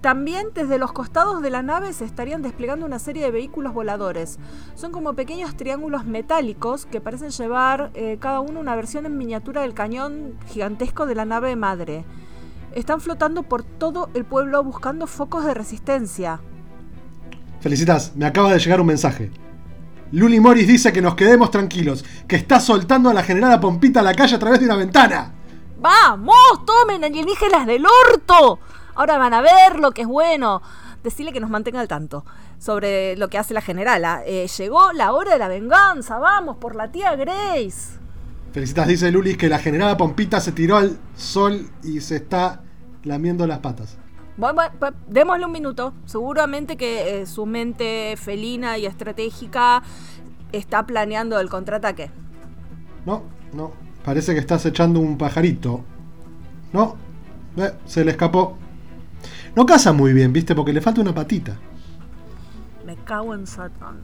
También 0.02 0.48
desde 0.52 0.78
los 0.78 0.90
costados 0.90 1.42
de 1.42 1.50
la 1.50 1.62
nave 1.62 1.92
se 1.92 2.04
estarían 2.04 2.42
desplegando 2.42 2.84
una 2.84 2.98
serie 2.98 3.22
de 3.22 3.30
vehículos 3.30 3.72
voladores. 3.72 4.40
Son 4.74 4.90
como 4.90 5.14
pequeños 5.14 5.56
triángulos 5.56 6.04
metálicos 6.04 6.86
que 6.86 7.00
parecen 7.00 7.30
llevar 7.30 7.92
eh, 7.94 8.16
cada 8.18 8.40
uno 8.40 8.58
una 8.58 8.74
versión 8.74 9.06
en 9.06 9.16
miniatura 9.16 9.60
del 9.60 9.74
cañón 9.74 10.34
gigantesco 10.48 11.06
de 11.06 11.14
la 11.14 11.24
nave 11.24 11.54
madre. 11.54 12.04
Están 12.74 13.00
flotando 13.00 13.44
por 13.44 13.62
todo 13.62 14.10
el 14.14 14.24
pueblo 14.24 14.64
buscando 14.64 15.06
focos 15.06 15.44
de 15.44 15.54
resistencia. 15.54 16.40
Felicitas, 17.60 18.16
me 18.16 18.26
acaba 18.26 18.52
de 18.52 18.58
llegar 18.58 18.80
un 18.80 18.88
mensaje. 18.88 19.30
Luli 20.10 20.40
Morris 20.40 20.66
dice 20.66 20.92
que 20.92 21.00
nos 21.00 21.14
quedemos 21.14 21.52
tranquilos, 21.52 22.04
que 22.26 22.34
está 22.34 22.58
soltando 22.58 23.08
a 23.08 23.14
la 23.14 23.22
generala 23.22 23.60
Pompita 23.60 24.00
a 24.00 24.02
la 24.02 24.14
calle 24.14 24.34
a 24.34 24.40
través 24.40 24.58
de 24.58 24.66
una 24.66 24.74
ventana. 24.74 25.32
¡Vamos! 25.78 26.66
¡Tomen 26.66 27.04
alienígenas 27.04 27.68
del 27.68 27.84
orto! 27.86 28.58
Ahora 28.94 29.18
van 29.18 29.34
a 29.34 29.40
ver 29.40 29.78
lo 29.78 29.92
que 29.92 30.02
es 30.02 30.08
bueno. 30.08 30.62
Decirle 31.02 31.32
que 31.32 31.40
nos 31.40 31.50
mantenga 31.50 31.80
al 31.80 31.88
tanto 31.88 32.24
sobre 32.58 33.16
lo 33.16 33.28
que 33.28 33.38
hace 33.38 33.54
la 33.54 33.60
generala. 33.60 34.22
Eh, 34.24 34.46
llegó 34.56 34.92
la 34.92 35.12
hora 35.12 35.32
de 35.32 35.38
la 35.38 35.48
venganza. 35.48 36.18
Vamos 36.18 36.58
por 36.58 36.76
la 36.76 36.92
tía 36.92 37.16
Grace. 37.16 37.98
Felicitas, 38.52 38.86
dice 38.86 39.10
Lulis 39.10 39.36
que 39.36 39.48
la 39.48 39.58
generala 39.58 39.96
Pompita 39.96 40.40
se 40.40 40.52
tiró 40.52 40.76
al 40.76 40.98
sol 41.16 41.70
y 41.82 42.00
se 42.00 42.16
está 42.16 42.60
lamiendo 43.02 43.46
las 43.46 43.58
patas. 43.58 43.96
Bueno, 44.36 44.54
bueno, 44.54 44.74
pues, 44.78 44.92
démosle 45.08 45.46
un 45.46 45.52
minuto. 45.52 45.92
Seguramente 46.04 46.76
que 46.76 47.22
eh, 47.22 47.26
su 47.26 47.46
mente 47.46 48.14
felina 48.16 48.78
y 48.78 48.86
estratégica 48.86 49.82
está 50.52 50.86
planeando 50.86 51.40
el 51.40 51.48
contraataque. 51.48 52.10
No, 53.06 53.24
no, 53.52 53.72
parece 54.04 54.34
que 54.34 54.40
estás 54.40 54.64
echando 54.66 55.00
un 55.00 55.18
pajarito. 55.18 55.84
No, 56.72 56.96
eh, 57.56 57.72
se 57.86 58.04
le 58.04 58.12
escapó. 58.12 58.56
No 59.54 59.66
caza 59.66 59.92
muy 59.92 60.14
bien, 60.14 60.32
viste, 60.32 60.54
porque 60.54 60.72
le 60.72 60.80
falta 60.80 61.02
una 61.02 61.14
patita. 61.14 61.58
Me 62.86 62.96
cago 62.96 63.34
en 63.34 63.46
Satán. 63.46 64.00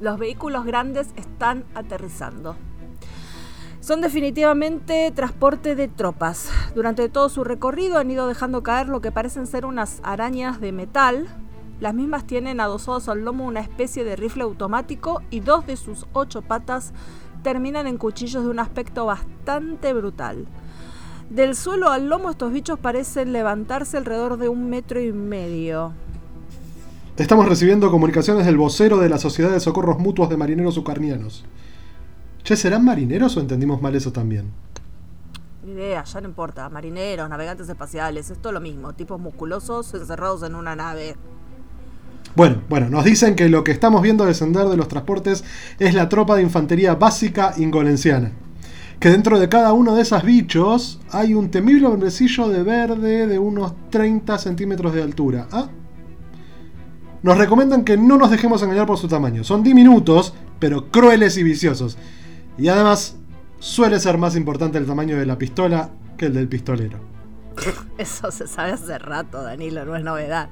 Los 0.00 0.18
vehículos 0.18 0.64
grandes 0.64 1.08
están 1.16 1.64
aterrizando. 1.74 2.56
Son 3.80 4.00
definitivamente 4.00 5.10
transporte 5.10 5.74
de 5.74 5.88
tropas. 5.88 6.50
Durante 6.74 7.08
todo 7.08 7.28
su 7.28 7.42
recorrido 7.42 7.98
han 7.98 8.10
ido 8.10 8.28
dejando 8.28 8.62
caer 8.62 8.88
lo 8.88 9.00
que 9.00 9.10
parecen 9.10 9.48
ser 9.48 9.64
unas 9.64 10.00
arañas 10.04 10.60
de 10.60 10.70
metal. 10.70 11.26
Las 11.80 11.94
mismas 11.94 12.24
tienen 12.24 12.60
adosados 12.60 13.08
al 13.08 13.24
lomo 13.24 13.46
una 13.46 13.60
especie 13.60 14.04
de 14.04 14.14
rifle 14.14 14.44
automático 14.44 15.22
y 15.30 15.40
dos 15.40 15.66
de 15.66 15.76
sus 15.76 16.06
ocho 16.12 16.42
patas 16.42 16.92
terminan 17.42 17.86
en 17.86 17.96
cuchillos 17.96 18.44
de 18.44 18.50
un 18.50 18.60
aspecto 18.60 19.06
bastante 19.06 19.92
brutal. 19.94 20.46
Del 21.30 21.54
suelo 21.54 21.90
al 21.90 22.08
lomo 22.08 22.28
estos 22.28 22.52
bichos 22.52 22.76
parecen 22.80 23.32
levantarse 23.32 23.96
alrededor 23.96 24.36
de 24.36 24.48
un 24.48 24.68
metro 24.68 25.00
y 25.00 25.12
medio. 25.12 25.92
Estamos 27.16 27.48
recibiendo 27.48 27.88
comunicaciones 27.88 28.46
del 28.46 28.56
vocero 28.56 28.98
de 28.98 29.08
la 29.08 29.16
Sociedad 29.16 29.52
de 29.52 29.60
Socorros 29.60 30.00
Mutuos 30.00 30.28
de 30.28 30.36
Marineros 30.36 30.76
Ucranianos. 30.76 31.44
Che, 32.42 32.56
¿serán 32.56 32.84
marineros 32.84 33.36
o 33.36 33.40
entendimos 33.40 33.80
mal 33.80 33.94
eso 33.94 34.10
también? 34.10 34.50
Ni 35.64 35.70
idea, 35.70 36.02
ya 36.02 36.20
no 36.20 36.26
importa. 36.26 36.68
Marineros, 36.68 37.28
navegantes 37.28 37.68
espaciales, 37.68 38.28
es 38.28 38.38
todo 38.42 38.52
lo 38.52 38.60
mismo. 38.60 38.92
Tipos 38.94 39.20
musculosos 39.20 39.94
encerrados 39.94 40.42
en 40.42 40.56
una 40.56 40.74
nave. 40.74 41.14
Bueno, 42.34 42.60
bueno, 42.68 42.90
nos 42.90 43.04
dicen 43.04 43.36
que 43.36 43.48
lo 43.48 43.62
que 43.62 43.70
estamos 43.70 44.02
viendo 44.02 44.24
descender 44.24 44.66
de 44.66 44.76
los 44.76 44.88
transportes 44.88 45.44
es 45.78 45.94
la 45.94 46.08
tropa 46.08 46.34
de 46.34 46.42
infantería 46.42 46.96
básica 46.96 47.54
ingolenciana. 47.56 48.32
Que 49.00 49.08
dentro 49.08 49.40
de 49.40 49.48
cada 49.48 49.72
uno 49.72 49.94
de 49.94 50.02
esos 50.02 50.22
bichos 50.22 51.00
hay 51.10 51.32
un 51.32 51.50
temible 51.50 51.86
hombrecillo 51.86 52.48
de 52.48 52.62
verde 52.62 53.26
de 53.26 53.38
unos 53.38 53.72
30 53.88 54.36
centímetros 54.36 54.92
de 54.92 55.02
altura. 55.02 55.48
¿Ah? 55.50 55.68
Nos 57.22 57.38
recomiendan 57.38 57.82
que 57.82 57.96
no 57.96 58.18
nos 58.18 58.30
dejemos 58.30 58.62
engañar 58.62 58.86
por 58.86 58.98
su 58.98 59.08
tamaño. 59.08 59.42
Son 59.42 59.62
diminutos, 59.62 60.34
pero 60.58 60.90
crueles 60.90 61.38
y 61.38 61.42
viciosos. 61.42 61.96
Y 62.58 62.68
además, 62.68 63.16
suele 63.58 63.98
ser 64.00 64.18
más 64.18 64.36
importante 64.36 64.76
el 64.76 64.86
tamaño 64.86 65.16
de 65.16 65.24
la 65.24 65.38
pistola 65.38 65.90
que 66.18 66.26
el 66.26 66.34
del 66.34 66.48
pistolero. 66.48 66.98
Eso 67.98 68.30
se 68.30 68.46
sabe 68.46 68.72
hace 68.72 68.98
rato, 68.98 69.42
Danilo, 69.42 69.86
no 69.86 69.96
es 69.96 70.04
novedad. 70.04 70.50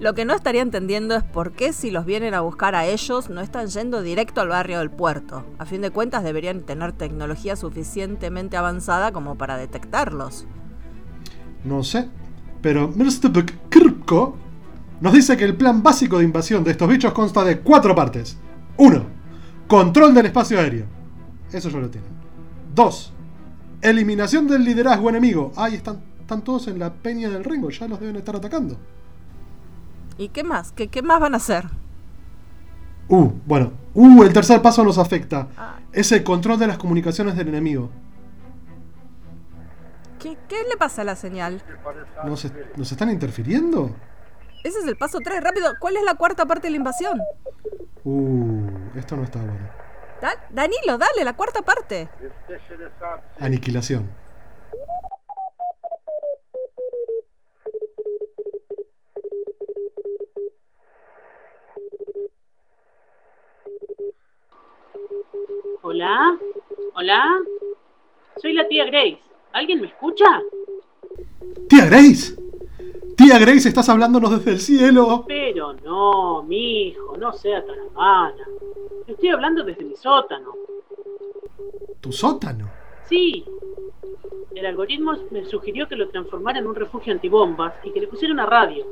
Lo 0.00 0.14
que 0.14 0.24
no 0.24 0.34
estaría 0.34 0.62
entendiendo 0.62 1.16
es 1.16 1.24
por 1.24 1.52
qué 1.52 1.72
si 1.72 1.90
los 1.90 2.04
vienen 2.04 2.32
a 2.32 2.40
buscar 2.40 2.76
a 2.76 2.86
ellos 2.86 3.30
no 3.30 3.40
están 3.40 3.66
yendo 3.66 4.00
directo 4.00 4.40
al 4.40 4.48
barrio 4.48 4.78
del 4.78 4.90
puerto. 4.90 5.44
A 5.58 5.64
fin 5.64 5.80
de 5.80 5.90
cuentas 5.90 6.22
deberían 6.22 6.60
tener 6.62 6.92
tecnología 6.92 7.56
suficientemente 7.56 8.56
avanzada 8.56 9.10
como 9.10 9.36
para 9.36 9.56
detectarlos. 9.56 10.46
No 11.64 11.82
sé, 11.82 12.08
pero 12.62 12.88
Mr. 12.94 13.44
Kripko 13.68 14.36
nos 15.00 15.12
dice 15.12 15.36
que 15.36 15.44
el 15.44 15.56
plan 15.56 15.82
básico 15.82 16.18
de 16.18 16.24
invasión 16.24 16.62
de 16.62 16.70
estos 16.70 16.88
bichos 16.88 17.12
consta 17.12 17.42
de 17.42 17.58
cuatro 17.58 17.92
partes. 17.96 18.38
1. 18.76 19.02
Control 19.66 20.14
del 20.14 20.26
espacio 20.26 20.60
aéreo. 20.60 20.86
Eso 21.52 21.70
ya 21.70 21.78
lo 21.78 21.90
tienen. 21.90 22.10
2. 22.72 23.12
Eliminación 23.82 24.46
del 24.46 24.62
liderazgo 24.62 25.08
enemigo. 25.08 25.52
Ahí 25.56 25.74
están, 25.74 26.00
están 26.20 26.42
todos 26.42 26.68
en 26.68 26.78
la 26.78 26.94
peña 26.94 27.28
del 27.28 27.42
Rengo, 27.42 27.70
ya 27.70 27.88
los 27.88 27.98
deben 27.98 28.14
estar 28.14 28.36
atacando. 28.36 28.76
¿Y 30.18 30.28
qué 30.30 30.42
más? 30.44 30.72
¿Qué, 30.72 30.88
qué 30.88 31.00
más 31.02 31.20
van 31.20 31.34
a 31.34 31.36
hacer? 31.38 31.64
Uh, 33.08 33.30
bueno. 33.46 33.72
Uh, 33.94 34.22
el 34.24 34.32
tercer 34.32 34.60
paso 34.60 34.84
nos 34.84 34.98
afecta. 34.98 35.48
Ah. 35.56 35.76
Es 35.92 36.12
el 36.12 36.22
control 36.22 36.58
de 36.58 36.66
las 36.66 36.76
comunicaciones 36.78 37.36
del 37.36 37.48
enemigo. 37.48 37.90
¿Qué, 40.18 40.36
qué 40.48 40.56
le 40.68 40.76
pasa 40.76 41.02
a 41.02 41.04
la 41.04 41.16
señal? 41.16 41.62
¿Nos, 42.24 42.44
est- 42.44 42.54
nos 42.76 42.90
están 42.90 43.10
interfiriendo? 43.10 43.94
Ese 44.64 44.80
es 44.80 44.86
el 44.86 44.96
paso 44.96 45.18
3, 45.22 45.42
rápido. 45.42 45.72
¿Cuál 45.80 45.96
es 45.96 46.02
la 46.04 46.14
cuarta 46.16 46.44
parte 46.44 46.66
de 46.66 46.72
la 46.72 46.76
invasión? 46.76 47.20
Uh, 48.04 48.66
esto 48.96 49.16
no 49.16 49.22
está 49.22 49.38
bueno. 49.38 49.68
Da- 50.20 50.44
Danilo, 50.50 50.98
dale, 50.98 51.24
la 51.24 51.34
cuarta 51.34 51.62
parte. 51.62 52.08
Aniquilación. 53.38 54.08
Hola, 65.82 66.38
hola. 66.94 67.38
Soy 68.40 68.52
la 68.52 68.68
tía 68.68 68.84
Grace. 68.84 69.20
¿Alguien 69.52 69.80
me 69.80 69.86
escucha? 69.88 70.42
¡Tía 71.68 71.86
Grace! 71.86 72.36
¡Tía 73.16 73.38
Grace, 73.38 73.68
estás 73.68 73.88
hablándonos 73.88 74.30
desde 74.30 74.50
el 74.52 74.60
cielo! 74.60 75.24
Pero 75.26 75.72
no, 75.84 76.42
mi 76.42 76.88
hijo, 76.88 77.16
no 77.16 77.32
sea 77.32 77.64
tan 77.64 77.92
mala. 77.94 78.46
Estoy 79.06 79.30
hablando 79.30 79.64
desde 79.64 79.84
mi 79.84 79.96
sótano. 79.96 80.52
¿Tu 82.00 82.12
sótano? 82.12 82.70
Sí. 83.08 83.44
El 84.54 84.66
algoritmo 84.66 85.14
me 85.30 85.44
sugirió 85.46 85.88
que 85.88 85.96
lo 85.96 86.08
transformara 86.08 86.58
en 86.58 86.66
un 86.66 86.74
refugio 86.74 87.12
antibombas 87.12 87.74
y 87.84 87.90
que 87.90 88.00
le 88.00 88.08
pusiera 88.08 88.34
una 88.34 88.46
radio. 88.46 88.86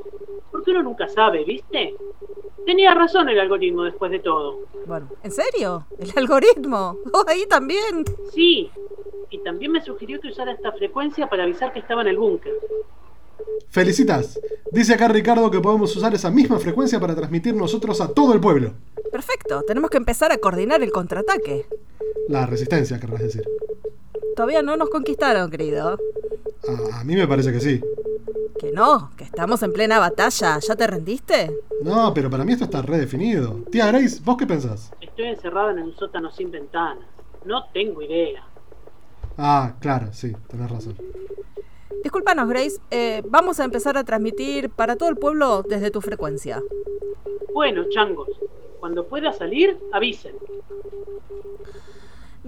Porque 0.50 0.70
uno 0.70 0.82
nunca 0.82 1.06
sabe, 1.08 1.44
¿viste? 1.44 1.94
Tenía 2.66 2.92
razón 2.94 3.28
el 3.28 3.38
algoritmo 3.38 3.84
después 3.84 4.10
de 4.10 4.18
todo. 4.18 4.58
Bueno, 4.86 5.08
¿en 5.22 5.30
serio? 5.30 5.86
¿El 5.98 6.12
algoritmo? 6.16 6.98
Oh, 7.12 7.24
ahí 7.28 7.46
también. 7.46 8.04
Sí. 8.34 8.70
Y 9.30 9.38
también 9.38 9.72
me 9.72 9.82
sugirió 9.82 10.20
que 10.20 10.28
usara 10.28 10.52
esta 10.52 10.72
frecuencia 10.72 11.28
para 11.28 11.44
avisar 11.44 11.72
que 11.72 11.78
estaba 11.78 12.02
en 12.02 12.08
el 12.08 12.18
búnker. 12.18 12.52
Felicitas. 13.68 14.38
Dice 14.72 14.94
acá 14.94 15.08
Ricardo 15.08 15.50
que 15.50 15.60
podemos 15.60 15.94
usar 15.96 16.12
esa 16.14 16.30
misma 16.30 16.58
frecuencia 16.58 16.98
para 17.00 17.14
transmitir 17.14 17.54
nosotros 17.54 18.00
a 18.00 18.12
todo 18.12 18.34
el 18.34 18.40
pueblo. 18.40 18.72
Perfecto, 19.12 19.62
tenemos 19.62 19.90
que 19.90 19.96
empezar 19.98 20.32
a 20.32 20.38
coordinar 20.38 20.82
el 20.82 20.90
contraataque. 20.90 21.66
La 22.28 22.46
resistencia, 22.46 22.98
querrás 22.98 23.22
decir. 23.22 23.44
Todavía 24.34 24.62
no 24.62 24.76
nos 24.76 24.90
conquistaron, 24.90 25.50
querido. 25.50 25.98
A, 26.68 27.00
a 27.00 27.04
mí 27.04 27.14
me 27.14 27.26
parece 27.28 27.52
que 27.52 27.60
sí. 27.60 27.80
Que 28.66 28.72
no, 28.72 29.12
que 29.16 29.22
estamos 29.22 29.62
en 29.62 29.72
plena 29.72 30.00
batalla. 30.00 30.58
¿Ya 30.58 30.74
te 30.74 30.88
rendiste? 30.88 31.56
No, 31.84 32.12
pero 32.12 32.28
para 32.28 32.44
mí 32.44 32.52
esto 32.52 32.64
está 32.64 32.82
redefinido. 32.82 33.60
Tía 33.70 33.86
Grace, 33.86 34.20
¿vos 34.24 34.36
qué 34.36 34.44
pensás? 34.44 34.92
Estoy 35.00 35.26
encerrado 35.26 35.70
en 35.70 35.84
un 35.84 35.96
sótano 35.96 36.32
sin 36.32 36.50
ventanas. 36.50 37.06
No 37.44 37.66
tengo 37.72 38.02
idea. 38.02 38.42
Ah, 39.38 39.76
claro, 39.78 40.08
sí, 40.12 40.32
tenés 40.48 40.68
razón. 40.68 40.96
Disculpanos, 42.02 42.48
Grace, 42.48 42.80
eh, 42.90 43.22
vamos 43.28 43.60
a 43.60 43.64
empezar 43.64 43.96
a 43.96 44.02
transmitir 44.02 44.68
para 44.68 44.96
todo 44.96 45.10
el 45.10 45.16
pueblo 45.16 45.62
desde 45.62 45.92
tu 45.92 46.00
frecuencia. 46.00 46.60
Bueno, 47.54 47.84
changos, 47.90 48.30
cuando 48.80 49.06
pueda 49.06 49.32
salir, 49.32 49.78
avisen. 49.92 50.34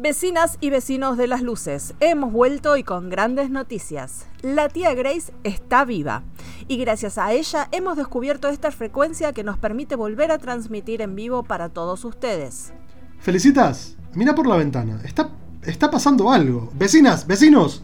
Vecinas 0.01 0.59
y 0.61 0.71
vecinos 0.71 1.17
de 1.17 1.27
las 1.27 1.43
luces, 1.43 1.93
hemos 1.99 2.33
vuelto 2.33 2.77
y 2.77 2.85
con 2.85 3.11
grandes 3.11 3.51
noticias. 3.51 4.27
La 4.43 4.69
tía 4.69 4.95
Grace 4.95 5.33
está 5.43 5.85
viva 5.85 6.23
y 6.69 6.77
gracias 6.77 7.19
a 7.19 7.33
ella 7.33 7.67
hemos 7.73 7.97
descubierto 7.97 8.47
esta 8.47 8.71
frecuencia 8.71 9.33
que 9.33 9.43
nos 9.43 9.59
permite 9.59 9.97
volver 9.97 10.31
a 10.31 10.39
transmitir 10.39 11.03
en 11.03 11.17
vivo 11.17 11.43
para 11.43 11.71
todos 11.71 12.05
ustedes. 12.05 12.73
Felicitas, 13.19 13.97
mira 14.15 14.37
por 14.37 14.47
la 14.47 14.55
ventana, 14.55 15.01
está, 15.05 15.31
está 15.63 15.91
pasando 15.91 16.31
algo. 16.31 16.71
Vecinas, 16.75 17.27
vecinos, 17.27 17.83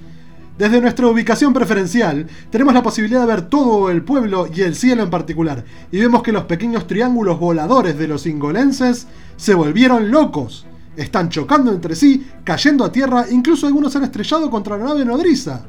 desde 0.56 0.80
nuestra 0.80 1.08
ubicación 1.08 1.52
preferencial 1.52 2.28
tenemos 2.48 2.74
la 2.74 2.84
posibilidad 2.84 3.22
de 3.22 3.26
ver 3.26 3.48
todo 3.48 3.90
el 3.90 4.04
pueblo 4.04 4.46
y 4.54 4.60
el 4.60 4.76
cielo 4.76 5.02
en 5.02 5.10
particular 5.10 5.64
y 5.90 5.98
vemos 5.98 6.22
que 6.22 6.30
los 6.30 6.44
pequeños 6.44 6.86
triángulos 6.86 7.40
voladores 7.40 7.98
de 7.98 8.06
los 8.06 8.24
ingolenses 8.28 9.08
se 9.36 9.54
volvieron 9.54 10.12
locos 10.12 10.64
están 10.96 11.28
chocando 11.28 11.72
entre 11.72 11.94
sí, 11.94 12.30
cayendo 12.44 12.84
a 12.84 12.92
tierra, 12.92 13.26
incluso 13.30 13.66
algunos 13.66 13.94
han 13.96 14.04
estrellado 14.04 14.50
contra 14.50 14.76
la 14.76 14.84
nave 14.84 15.04
nodriza. 15.04 15.62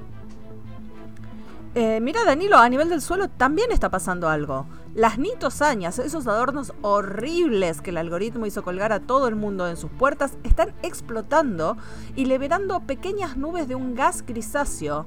Eh, 1.78 2.00
mira, 2.02 2.24
Danilo, 2.24 2.58
a 2.58 2.70
nivel 2.70 2.88
del 2.88 3.02
suelo 3.02 3.28
también 3.28 3.70
está 3.72 3.90
pasando 3.90 4.30
algo. 4.30 4.66
Las 4.94 5.18
nitosañas, 5.18 6.00
esos 6.00 6.26
adornos 6.26 6.74
horribles 6.82 7.82
que 7.82 7.90
el 7.90 7.98
algoritmo 7.98 8.46
hizo 8.46 8.64
colgar 8.64 8.94
a 8.94 9.02
todo 9.02 9.28
el 9.28 9.36
mundo 9.36 9.68
en 9.68 9.76
sus 9.76 9.92
puertas, 9.92 10.38
están 10.44 10.74
explotando 10.84 11.76
y 12.16 12.26
liberando 12.26 12.80
pequeñas 12.80 13.36
nubes 13.36 13.68
de 13.68 13.76
un 13.76 13.94
gas 13.94 14.24
grisáceo 14.26 15.06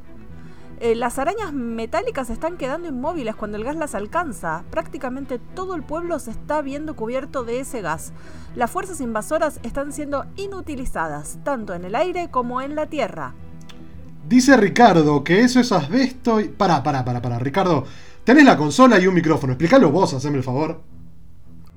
eh, 0.80 0.94
las 0.94 1.18
arañas 1.18 1.52
metálicas 1.52 2.30
están 2.30 2.56
quedando 2.56 2.88
inmóviles 2.88 3.34
cuando 3.34 3.56
el 3.56 3.64
gas 3.64 3.76
las 3.76 3.94
alcanza. 3.94 4.64
Prácticamente 4.70 5.38
todo 5.54 5.74
el 5.74 5.82
pueblo 5.82 6.18
se 6.18 6.30
está 6.30 6.62
viendo 6.62 6.94
cubierto 6.94 7.44
de 7.44 7.60
ese 7.60 7.80
gas. 7.80 8.12
Las 8.54 8.70
fuerzas 8.70 9.00
invasoras 9.00 9.60
están 9.62 9.92
siendo 9.92 10.26
inutilizadas, 10.36 11.38
tanto 11.44 11.74
en 11.74 11.84
el 11.84 11.94
aire 11.94 12.30
como 12.30 12.60
en 12.60 12.74
la 12.74 12.86
tierra. 12.86 13.34
Dice 14.28 14.56
Ricardo 14.56 15.24
que 15.24 15.40
eso 15.40 15.58
es 15.58 15.72
asbesto 15.72 16.40
y... 16.40 16.48
Pará, 16.48 16.82
pará, 16.82 17.04
pará, 17.04 17.22
pará. 17.22 17.38
Ricardo, 17.38 17.84
tenés 18.24 18.44
la 18.44 18.56
consola 18.56 18.98
y 18.98 19.06
un 19.06 19.14
micrófono. 19.14 19.54
Explícalo 19.54 19.90
vos, 19.90 20.12
haceme 20.14 20.36
el 20.36 20.44
favor. 20.44 20.82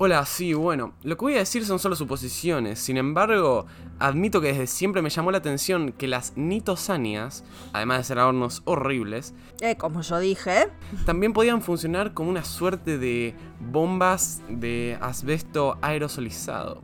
Hola, 0.04 0.26
sí, 0.26 0.56
bueno, 0.56 0.94
lo 1.04 1.16
que 1.16 1.26
voy 1.26 1.36
a 1.36 1.38
decir 1.38 1.64
son 1.64 1.78
solo 1.78 1.96
suposiciones. 1.96 2.80
Sin 2.80 2.98
embargo, 2.98 3.68
admito 4.00 4.42
que 4.42 4.48
desde 4.48 4.66
siempre 4.66 5.04
me 5.04 5.12
llamó 5.12 5.30
la 5.30 5.38
atención 5.38 5.92
que 5.92 6.08
las 6.08 6.36
nitosanias, 6.36 7.44
además 7.72 8.00
de 8.00 8.04
ser 8.06 8.18
adornos 8.18 8.64
horribles, 8.66 9.36
eh, 9.60 9.76
como 9.78 10.02
yo 10.02 10.18
dije, 10.18 10.70
también 11.06 11.34
podían 11.34 11.62
funcionar 11.62 12.16
como 12.16 12.32
una 12.32 12.44
suerte 12.44 12.98
de 12.98 13.36
bombas 13.60 14.42
de 14.50 14.98
asbesto 15.02 15.78
aerosolizado. 15.84 16.82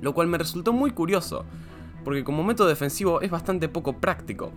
Lo 0.00 0.14
cual 0.14 0.28
me 0.28 0.38
resultó 0.38 0.72
muy 0.72 0.92
curioso, 0.92 1.44
porque 2.06 2.24
como 2.24 2.42
método 2.42 2.68
defensivo 2.68 3.20
es 3.20 3.30
bastante 3.30 3.68
poco 3.68 3.98
práctico. 3.98 4.50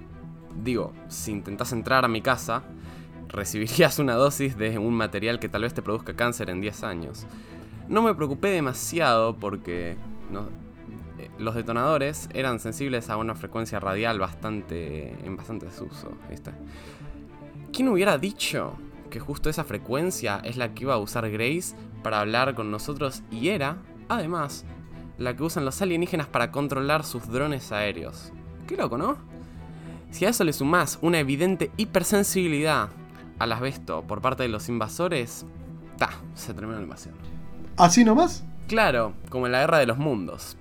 Digo, 0.63 0.93
si 1.09 1.31
intentas 1.31 1.73
entrar 1.73 2.05
a 2.05 2.07
mi 2.07 2.21
casa, 2.21 2.63
recibirías 3.27 3.99
una 3.99 4.13
dosis 4.13 4.57
de 4.57 4.77
un 4.77 4.93
material 4.93 5.37
que 5.39 5.49
tal 5.49 5.63
vez 5.63 5.73
te 5.73 5.81
produzca 5.81 6.15
cáncer 6.15 6.49
en 6.49 6.61
10 6.61 6.83
años. 6.85 7.27
No 7.87 8.01
me 8.01 8.15
preocupé 8.15 8.49
demasiado 8.49 9.35
porque 9.35 9.91
eh, 9.91 11.29
los 11.37 11.55
detonadores 11.55 12.29
eran 12.33 12.59
sensibles 12.59 13.09
a 13.09 13.17
una 13.17 13.35
frecuencia 13.35 13.79
radial 13.79 14.19
bastante 14.19 15.11
en 15.25 15.35
bastante 15.35 15.65
desuso. 15.65 16.11
¿Quién 17.71 17.87
hubiera 17.89 18.17
dicho 18.17 18.73
que 19.09 19.19
justo 19.19 19.49
esa 19.49 19.63
frecuencia 19.63 20.41
es 20.43 20.57
la 20.57 20.73
que 20.73 20.83
iba 20.83 20.93
a 20.93 20.97
usar 20.97 21.29
Grace 21.29 21.75
para 22.03 22.19
hablar 22.19 22.55
con 22.55 22.71
nosotros 22.71 23.23
y 23.31 23.49
era, 23.49 23.77
además, 24.09 24.65
la 25.17 25.35
que 25.35 25.43
usan 25.43 25.65
los 25.65 25.81
alienígenas 25.81 26.27
para 26.27 26.51
controlar 26.51 27.03
sus 27.03 27.27
drones 27.27 27.71
aéreos? 27.71 28.31
Qué 28.67 28.75
loco, 28.75 28.97
¿no? 28.97 29.17
Si 30.11 30.25
a 30.25 30.29
eso 30.29 30.43
le 30.43 30.53
sumás 30.53 30.99
una 31.01 31.19
evidente 31.19 31.71
hipersensibilidad 31.77 32.89
al 33.39 33.51
asbesto 33.51 34.03
por 34.03 34.21
parte 34.21 34.43
de 34.43 34.49
los 34.49 34.69
invasores, 34.69 35.45
ta, 35.97 36.11
se 36.35 36.53
terminó 36.53 36.77
la 36.77 36.83
invasión. 36.83 37.42
¿Así 37.77 38.03
nomás? 38.03 38.43
Claro, 38.67 39.13
como 39.29 39.45
en 39.45 39.51
la 39.51 39.61
guerra 39.61 39.79
de 39.79 39.85
los 39.85 39.97
mundos. 39.97 40.57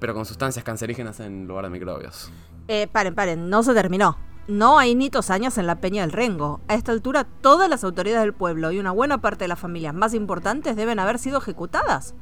Pero 0.00 0.14
con 0.14 0.24
sustancias 0.24 0.64
cancerígenas 0.64 1.20
en 1.20 1.46
lugar 1.46 1.64
de 1.64 1.70
microbios. 1.70 2.30
Eh, 2.68 2.88
paren, 2.90 3.14
paren, 3.14 3.50
no 3.50 3.62
se 3.62 3.74
terminó. 3.74 4.16
No 4.46 4.78
hay 4.78 4.94
nitos 4.94 5.30
años 5.30 5.56
en 5.56 5.66
la 5.66 5.80
Peña 5.80 6.02
del 6.02 6.12
Rengo. 6.12 6.60
A 6.68 6.74
esta 6.74 6.92
altura, 6.92 7.24
todas 7.24 7.70
las 7.70 7.84
autoridades 7.84 8.24
del 8.24 8.34
pueblo 8.34 8.72
y 8.72 8.78
una 8.78 8.90
buena 8.90 9.20
parte 9.20 9.44
de 9.44 9.48
las 9.48 9.58
familias 9.58 9.94
más 9.94 10.12
importantes 10.12 10.76
deben 10.76 10.98
haber 10.98 11.18
sido 11.18 11.38
ejecutadas. 11.38 12.14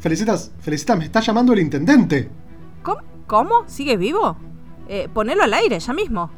Felicitas, 0.00 0.52
Felicitas, 0.60 0.98
me 0.98 1.04
está 1.04 1.20
llamando 1.20 1.52
el 1.52 1.60
intendente. 1.60 2.30
¿Cómo? 2.82 3.00
¿Cómo? 3.26 3.64
¿Sigue 3.66 3.96
vivo? 3.96 4.36
Eh, 4.88 5.08
ponelo 5.12 5.42
al 5.42 5.54
aire, 5.54 5.78
ya 5.78 5.92
mismo. 5.92 6.30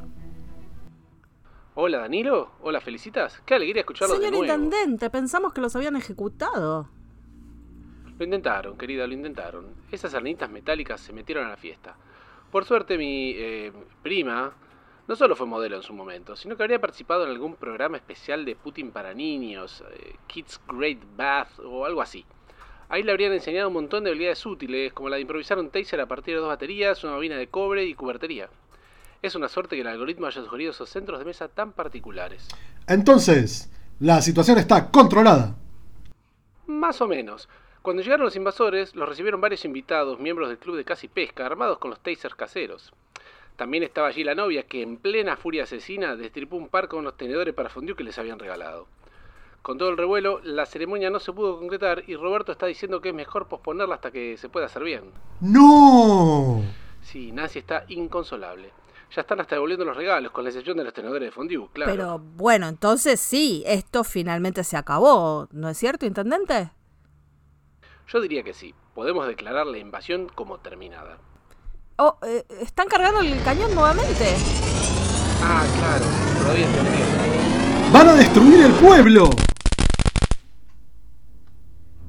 Hola 1.82 2.00
Danilo, 2.00 2.50
hola 2.60 2.78
Felicitas, 2.82 3.40
qué 3.46 3.54
alegría 3.54 3.80
escucharlos 3.80 4.18
Señor 4.18 4.32
de 4.32 4.36
nuevo. 4.36 4.52
intendente, 4.52 5.08
pensamos 5.08 5.54
que 5.54 5.62
los 5.62 5.74
habían 5.74 5.96
ejecutado. 5.96 6.90
Lo 8.18 8.22
intentaron, 8.22 8.76
querida, 8.76 9.06
lo 9.06 9.14
intentaron. 9.14 9.76
Esas 9.90 10.12
arnitas 10.12 10.50
metálicas 10.50 11.00
se 11.00 11.14
metieron 11.14 11.46
a 11.46 11.48
la 11.48 11.56
fiesta. 11.56 11.96
Por 12.52 12.66
suerte 12.66 12.98
mi 12.98 13.32
eh, 13.34 13.72
prima 14.02 14.52
no 15.08 15.16
solo 15.16 15.34
fue 15.34 15.46
modelo 15.46 15.76
en 15.76 15.82
su 15.82 15.94
momento, 15.94 16.36
sino 16.36 16.54
que 16.54 16.64
habría 16.64 16.82
participado 16.82 17.24
en 17.24 17.30
algún 17.30 17.56
programa 17.56 17.96
especial 17.96 18.44
de 18.44 18.56
Putin 18.56 18.90
para 18.90 19.14
niños, 19.14 19.82
eh, 19.90 20.16
Kids 20.26 20.60
Great 20.68 21.00
Bath 21.16 21.60
o 21.60 21.86
algo 21.86 22.02
así. 22.02 22.26
Ahí 22.90 23.02
le 23.02 23.10
habrían 23.10 23.32
enseñado 23.32 23.68
un 23.68 23.74
montón 23.74 24.04
de 24.04 24.10
habilidades 24.10 24.44
útiles, 24.44 24.92
como 24.92 25.08
la 25.08 25.16
de 25.16 25.22
improvisar 25.22 25.58
un 25.58 25.70
taser 25.70 26.02
a 26.02 26.06
partir 26.06 26.34
de 26.34 26.40
dos 26.40 26.48
baterías, 26.50 27.02
una 27.04 27.14
bobina 27.14 27.38
de 27.38 27.46
cobre 27.46 27.86
y 27.86 27.94
cubertería. 27.94 28.50
Es 29.22 29.34
una 29.34 29.48
suerte 29.48 29.76
que 29.76 29.82
el 29.82 29.88
algoritmo 29.88 30.26
haya 30.26 30.42
sugerido 30.42 30.70
esos 30.70 30.88
centros 30.88 31.18
de 31.18 31.26
mesa 31.26 31.48
tan 31.48 31.72
particulares. 31.72 32.48
Entonces, 32.86 33.70
la 33.98 34.22
situación 34.22 34.56
está 34.56 34.90
controlada. 34.90 35.56
Más 36.66 37.00
o 37.02 37.06
menos. 37.06 37.48
Cuando 37.82 38.02
llegaron 38.02 38.24
los 38.24 38.36
invasores, 38.36 38.94
los 38.94 39.08
recibieron 39.08 39.40
varios 39.40 39.64
invitados, 39.64 40.18
miembros 40.18 40.48
del 40.48 40.58
club 40.58 40.76
de 40.76 40.96
y 41.02 41.08
pesca, 41.08 41.44
armados 41.44 41.78
con 41.78 41.90
los 41.90 42.00
tasers 42.00 42.34
caseros. 42.34 42.92
También 43.56 43.82
estaba 43.82 44.08
allí 44.08 44.24
la 44.24 44.34
novia, 44.34 44.62
que 44.62 44.80
en 44.80 44.96
plena 44.96 45.36
furia 45.36 45.64
asesina 45.64 46.16
destripó 46.16 46.56
un 46.56 46.68
par 46.68 46.88
con 46.88 47.04
los 47.04 47.18
tenedores 47.18 47.52
para 47.52 47.68
fondue 47.68 47.94
que 47.94 48.04
les 48.04 48.18
habían 48.18 48.38
regalado. 48.38 48.86
Con 49.60 49.76
todo 49.76 49.90
el 49.90 49.98
revuelo, 49.98 50.40
la 50.42 50.64
ceremonia 50.64 51.10
no 51.10 51.20
se 51.20 51.34
pudo 51.34 51.58
concretar 51.58 52.04
y 52.06 52.16
Roberto 52.16 52.52
está 52.52 52.64
diciendo 52.64 53.02
que 53.02 53.10
es 53.10 53.14
mejor 53.14 53.48
posponerla 53.48 53.96
hasta 53.96 54.10
que 54.10 54.38
se 54.38 54.48
pueda 54.48 54.64
hacer 54.64 54.82
bien. 54.82 55.12
¡No! 55.42 56.62
Sí, 57.02 57.32
Nancy 57.32 57.58
está 57.58 57.84
inconsolable. 57.88 58.70
Ya 59.14 59.22
están 59.22 59.40
hasta 59.40 59.56
devolviendo 59.56 59.84
los 59.84 59.96
regalos, 59.96 60.30
con 60.30 60.44
la 60.44 60.50
excepción 60.50 60.76
de 60.76 60.84
los 60.84 60.92
tenedores 60.92 61.26
de 61.26 61.32
fondue, 61.32 61.68
claro. 61.72 61.90
Pero 61.90 62.18
bueno, 62.18 62.68
entonces 62.68 63.20
sí, 63.20 63.64
esto 63.66 64.04
finalmente 64.04 64.62
se 64.62 64.76
acabó, 64.76 65.48
¿no 65.50 65.68
es 65.68 65.78
cierto, 65.78 66.06
intendente? 66.06 66.70
Yo 68.06 68.20
diría 68.20 68.42
que 68.42 68.54
sí. 68.54 68.74
Podemos 68.94 69.26
declarar 69.26 69.66
la 69.66 69.78
invasión 69.78 70.28
como 70.34 70.58
terminada. 70.58 71.18
Oh, 71.96 72.18
eh, 72.22 72.44
¿están 72.60 72.88
cargando 72.88 73.20
el 73.20 73.42
cañón 73.42 73.74
nuevamente? 73.74 74.34
Ah, 75.42 75.64
claro, 75.78 76.04
todavía 76.42 76.66
entendí. 76.66 77.92
¡Van 77.92 78.08
a 78.08 78.14
destruir 78.14 78.64
el 78.64 78.72
pueblo! 78.72 79.30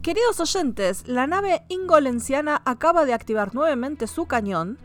Queridos 0.02 0.40
oyentes, 0.40 1.08
la 1.08 1.28
nave 1.28 1.64
ingolenciana 1.70 2.62
acaba 2.66 3.06
de 3.06 3.14
activar 3.14 3.54
nuevamente 3.54 4.08
su 4.08 4.26
cañón 4.26 4.80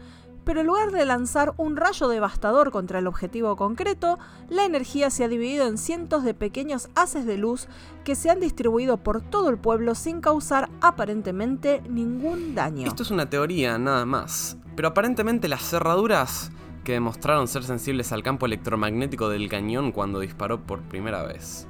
pero 0.47 0.61
en 0.61 0.69
lugar 0.69 0.93
de 0.93 1.05
lanzar 1.05 1.55
un 1.57 1.77
rayo 1.77 2.07
devastador 2.07 2.71
contra 2.71 3.01
el 3.01 3.09
objetivo 3.09 3.57
concreto, 3.57 4.21
la 4.49 4.65
energía 4.65 5.11
se 5.11 5.25
ha 5.25 5.29
dividido 5.29 5.67
en 5.67 5.77
cientos 5.77 6.23
de 6.23 6.35
pequeños 6.35 6.89
haces 6.95 7.27
de 7.27 7.37
luz 7.37 7.67
que 8.05 8.15
se 8.15 8.31
han 8.31 8.39
distribuido 8.39 8.97
por 8.97 9.23
todo 9.23 9.51
el 9.51 9.59
pueblo 9.59 9.97
sin 9.97 10.21
causar 10.21 10.71
aparentemente 10.81 11.83
ningún 11.91 12.55
daño. 12.55 12.87
Esto 12.87 13.03
es 13.03 13.11
una 13.11 13.29
teoría 13.29 13.77
nada 13.77 14.07
más, 14.07 14.57
pero 14.77 14.87
aparentemente 14.87 15.49
las 15.49 15.69
cerraduras 15.69 16.53
que 16.85 16.93
demostraron 16.93 17.49
ser 17.49 17.65
sensibles 17.65 18.13
al 18.13 18.23
campo 18.23 18.47
electromagnético 18.47 19.29
del 19.29 19.49
cañón 19.49 19.91
cuando 19.91 20.21
disparó 20.21 20.61
por 20.61 20.81
primera 20.83 21.25
vez. 21.25 21.67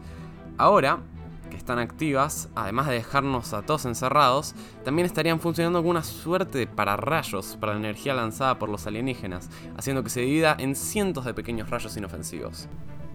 Ahora, 0.58 1.00
que 1.48 1.56
están 1.56 1.78
activas, 1.78 2.48
además 2.54 2.86
de 2.88 2.94
dejarnos 2.94 3.52
a 3.52 3.62
todos 3.62 3.84
encerrados, 3.84 4.54
también 4.84 5.06
estarían 5.06 5.40
funcionando 5.40 5.80
como 5.80 5.90
una 5.90 6.04
suerte 6.04 6.58
de 6.58 6.66
pararrayos 6.66 7.56
para 7.60 7.72
la 7.72 7.78
energía 7.78 8.14
lanzada 8.14 8.58
por 8.58 8.68
los 8.68 8.86
alienígenas, 8.86 9.48
haciendo 9.76 10.02
que 10.04 10.10
se 10.10 10.20
divida 10.20 10.56
en 10.58 10.74
cientos 10.74 11.24
de 11.24 11.34
pequeños 11.34 11.70
rayos 11.70 11.96
inofensivos. 11.96 12.68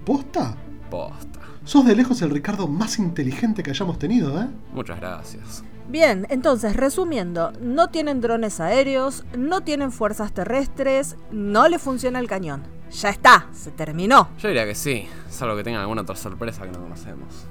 ¿Posta? 0.06 0.56
Posta. 0.90 1.40
Sos 1.64 1.86
de 1.86 1.96
lejos 1.96 2.22
el 2.22 2.32
Ricardo 2.32 2.68
más 2.68 2.98
inteligente 3.00 3.64
que 3.64 3.70
hayamos 3.70 4.00
tenido, 4.00 4.42
¿eh? 4.42 4.48
Muchas 4.74 5.00
gracias. 5.00 5.64
Bien, 5.88 6.26
entonces, 6.30 6.76
resumiendo, 6.76 7.52
no 7.60 7.90
tienen 7.90 8.22
drones 8.22 8.60
aéreos, 8.60 9.26
no 9.38 9.62
tienen 9.62 9.92
fuerzas 9.92 10.34
terrestres, 10.34 11.18
no 11.32 11.68
le 11.68 11.80
funciona 11.80 12.20
el 12.20 12.28
cañón. 12.28 12.64
ya 12.92 13.10
está, 13.10 13.48
se 13.54 13.72
terminó. 13.72 14.30
Yo 14.38 14.48
diría 14.50 14.66
que 14.66 14.76
sí, 14.76 15.08
salvo 15.30 15.56
que 15.56 15.64
tengan 15.64 15.82
alguna 15.82 16.02
otra 16.02 16.16
sorpresa 16.16 16.64
que 16.64 16.72
no 16.72 16.82
conocemos. 16.82 17.46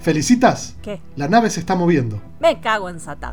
¿Felicitas? 0.00 0.76
¿Qué? 0.82 1.00
La 1.16 1.28
nave 1.28 1.50
se 1.50 1.60
está 1.60 1.74
moviendo. 1.74 2.20
Me 2.40 2.60
cago 2.60 2.88
en 2.88 3.00
Satán. 3.00 3.32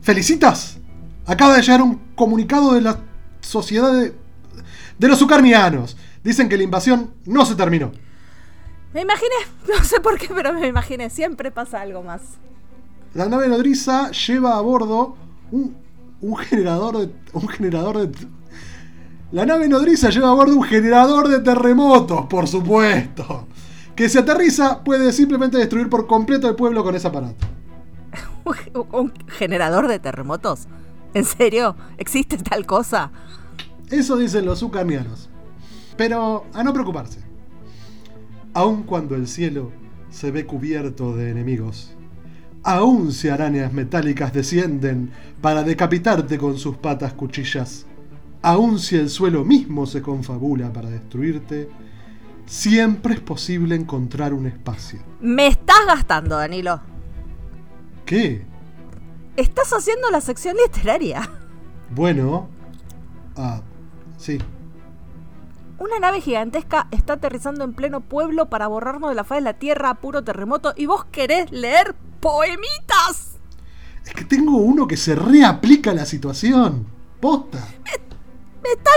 ¡Felicitas! 0.00 0.78
Acaba 1.26 1.56
de 1.56 1.62
llegar 1.62 1.82
un 1.82 2.00
comunicado 2.14 2.72
de 2.74 2.80
la 2.80 3.00
sociedad 3.40 3.92
de, 3.92 4.14
de 4.98 5.08
los 5.08 5.20
ucarnianos. 5.20 5.96
Dicen 6.24 6.48
que 6.48 6.56
la 6.56 6.62
invasión 6.62 7.12
no 7.26 7.44
se 7.44 7.54
terminó. 7.54 7.92
Me 8.94 9.02
imaginé, 9.02 9.34
no 9.68 9.84
sé 9.84 10.00
por 10.00 10.18
qué, 10.18 10.28
pero 10.34 10.52
me 10.54 10.66
imaginé, 10.66 11.10
siempre 11.10 11.50
pasa 11.50 11.82
algo 11.82 12.02
más. 12.02 12.22
La 13.12 13.26
nave 13.26 13.48
nodriza 13.48 14.10
lleva 14.10 14.56
a 14.56 14.60
bordo 14.60 15.16
un, 15.50 15.76
un 16.20 16.36
generador 16.36 16.98
de. 16.98 17.12
un 17.34 17.48
generador 17.48 18.06
de. 18.06 18.26
La 19.32 19.44
nave 19.44 19.68
nodriza 19.68 20.08
lleva 20.08 20.30
a 20.30 20.34
bordo 20.34 20.56
un 20.56 20.62
generador 20.62 21.28
de 21.28 21.40
terremotos, 21.40 22.26
por 22.26 22.48
supuesto. 22.48 23.46
Que 23.96 24.10
si 24.10 24.18
aterriza 24.18 24.84
puede 24.84 25.10
simplemente 25.10 25.56
destruir 25.56 25.88
por 25.88 26.06
completo 26.06 26.48
el 26.48 26.54
pueblo 26.54 26.84
con 26.84 26.94
ese 26.94 27.08
aparato. 27.08 27.46
¿Un, 28.92 29.12
generador 29.26 29.88
de 29.88 29.98
terremotos? 29.98 30.68
¿En 31.14 31.24
serio? 31.24 31.76
¿Existe 31.96 32.36
tal 32.36 32.66
cosa? 32.66 33.10
Eso 33.90 34.18
dicen 34.18 34.44
los 34.44 34.62
ucranianos. 34.62 35.30
Pero 35.96 36.44
a 36.52 36.62
no 36.62 36.74
preocuparse. 36.74 37.20
Aun 38.52 38.82
cuando 38.82 39.16
el 39.16 39.26
cielo 39.26 39.72
se 40.10 40.30
ve 40.30 40.44
cubierto 40.44 41.16
de 41.16 41.30
enemigos, 41.30 41.96
aún 42.62 43.12
si 43.12 43.30
arañas 43.30 43.72
metálicas 43.72 44.32
descienden 44.32 45.10
para 45.40 45.62
decapitarte 45.62 46.36
con 46.36 46.58
sus 46.58 46.76
patas 46.76 47.14
cuchillas, 47.14 47.86
aun 48.42 48.78
si 48.78 48.96
el 48.96 49.08
suelo 49.08 49.44
mismo 49.44 49.86
se 49.86 50.02
confabula 50.02 50.70
para 50.72 50.90
destruirte, 50.90 51.68
siempre 52.46 53.14
es 53.14 53.20
posible 53.20 53.74
encontrar 53.74 54.32
un 54.32 54.46
espacio. 54.46 55.00
Me 55.20 55.46
estás 55.48 55.84
gastando, 55.86 56.36
Danilo. 56.36 56.80
¿Qué? 58.04 58.46
Estás 59.36 59.72
haciendo 59.72 60.10
la 60.10 60.20
sección 60.20 60.56
literaria. 60.56 61.28
Bueno. 61.90 62.48
Ah, 63.36 63.60
sí. 64.16 64.38
Una 65.78 65.98
nave 65.98 66.22
gigantesca 66.22 66.88
está 66.90 67.14
aterrizando 67.14 67.64
en 67.64 67.74
pleno 67.74 68.00
pueblo 68.00 68.48
para 68.48 68.66
borrarnos 68.66 69.10
de 69.10 69.16
la 69.16 69.24
faz 69.24 69.38
de 69.38 69.42
la 69.42 69.54
tierra 69.54 69.90
a 69.90 69.94
puro 70.00 70.24
terremoto 70.24 70.72
y 70.74 70.86
vos 70.86 71.04
querés 71.06 71.50
leer 71.50 71.94
poemitas. 72.20 73.36
Es 74.06 74.14
que 74.14 74.24
tengo 74.24 74.56
uno 74.56 74.86
que 74.86 74.96
se 74.96 75.14
reaplica 75.14 75.90
a 75.90 75.94
la 75.94 76.06
situación. 76.06 76.86
Posta. 77.20 77.66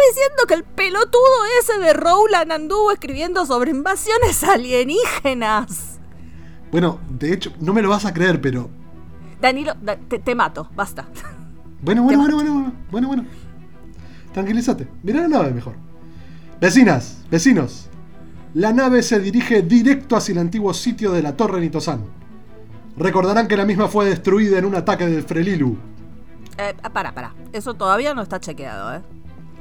Diciendo 0.10 0.44
que 0.48 0.54
el 0.56 0.64
pelotudo 0.64 1.20
ese 1.62 1.78
de 1.80 1.94
Rowland 1.94 2.52
anduvo 2.52 2.92
escribiendo 2.92 3.46
sobre 3.46 3.72
invasiones 3.72 4.44
alienígenas. 4.44 6.00
Bueno, 6.72 7.00
de 7.10 7.34
hecho, 7.34 7.52
no 7.60 7.74
me 7.74 7.82
lo 7.82 7.90
vas 7.90 8.06
a 8.06 8.14
creer, 8.14 8.42
pero. 8.42 8.70
Danilo, 9.42 9.74
da- 9.82 9.98
te, 9.98 10.20
te 10.20 10.36
mato, 10.36 10.70
basta. 10.76 11.08
Bueno, 11.82 12.04
bueno, 12.04 12.20
bueno, 12.20 12.36
bueno, 12.36 12.54
bueno, 12.54 12.74
bueno, 12.92 13.08
bueno. 13.08 13.26
Tranquilízate. 14.34 14.88
Mirá 15.04 15.22
la 15.22 15.28
nave 15.28 15.52
mejor. 15.52 15.76
Vecinas, 16.60 17.20
vecinos. 17.32 17.88
La 18.54 18.74
nave 18.74 19.02
se 19.04 19.20
dirige 19.20 19.62
directo 19.62 20.16
hacia 20.16 20.34
el 20.34 20.40
antiguo 20.40 20.74
sitio 20.74 21.12
de 21.12 21.22
la 21.22 21.38
Torre 21.38 21.62
Nitosan. 21.62 22.04
Recordarán 22.98 23.48
que 23.48 23.56
la 23.56 23.66
misma 23.66 23.88
fue 23.88 24.06
destruida 24.06 24.58
en 24.58 24.66
un 24.66 24.76
ataque 24.76 25.06
del 25.08 25.24
Frelilu. 25.24 25.78
Eh, 26.58 26.76
para, 26.92 27.14
para. 27.14 27.34
Eso 27.54 27.76
todavía 27.76 28.14
no 28.14 28.22
está 28.22 28.40
chequeado, 28.40 28.96
¿eh? 28.96 29.02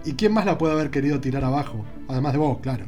¿Y 0.08 0.14
quién 0.14 0.32
más 0.32 0.46
la 0.46 0.56
puede 0.56 0.72
haber 0.72 0.88
querido 0.88 1.20
tirar 1.20 1.44
abajo? 1.44 1.84
Además 2.08 2.32
de 2.32 2.38
vos, 2.38 2.60
claro. 2.62 2.86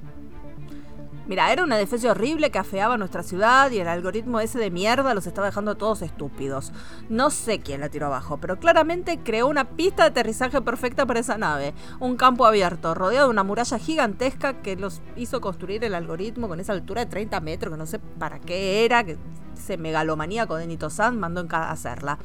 Mira, 1.28 1.52
era 1.52 1.62
una 1.62 1.76
defensa 1.76 2.10
horrible 2.10 2.50
que 2.50 2.58
afeaba 2.58 2.96
nuestra 2.96 3.22
ciudad 3.22 3.70
y 3.70 3.78
el 3.78 3.88
algoritmo 3.88 4.40
ese 4.40 4.58
de 4.58 4.70
mierda 4.70 5.12
los 5.12 5.26
estaba 5.26 5.48
dejando 5.48 5.76
todos 5.76 6.00
estúpidos. 6.00 6.72
No 7.10 7.28
sé 7.28 7.60
quién 7.60 7.82
la 7.82 7.90
tiró 7.90 8.06
abajo, 8.06 8.38
pero 8.38 8.58
claramente 8.58 9.18
creó 9.22 9.48
una 9.48 9.68
pista 9.68 10.04
de 10.04 10.08
aterrizaje 10.08 10.62
perfecta 10.62 11.04
para 11.04 11.20
esa 11.20 11.36
nave. 11.36 11.74
Un 11.98 12.16
campo 12.16 12.46
abierto, 12.46 12.94
rodeado 12.94 13.26
de 13.26 13.32
una 13.32 13.44
muralla 13.44 13.78
gigantesca 13.78 14.62
que 14.62 14.76
los 14.76 15.02
hizo 15.14 15.42
construir 15.42 15.84
el 15.84 15.94
algoritmo 15.94 16.48
con 16.48 16.58
esa 16.58 16.72
altura 16.72 17.04
de 17.04 17.10
30 17.10 17.38
metros, 17.42 17.70
que 17.74 17.78
no 17.78 17.84
sé 17.84 17.98
para 17.98 18.40
qué 18.40 18.86
era, 18.86 19.04
que 19.04 19.18
ese 19.60 19.76
megalomaníaco 19.76 20.56
de 20.56 20.66
Nito-san 20.66 21.18
mandó 21.20 21.40
en 21.42 21.46
ca- 21.48 21.70
hacerla. 21.70 22.18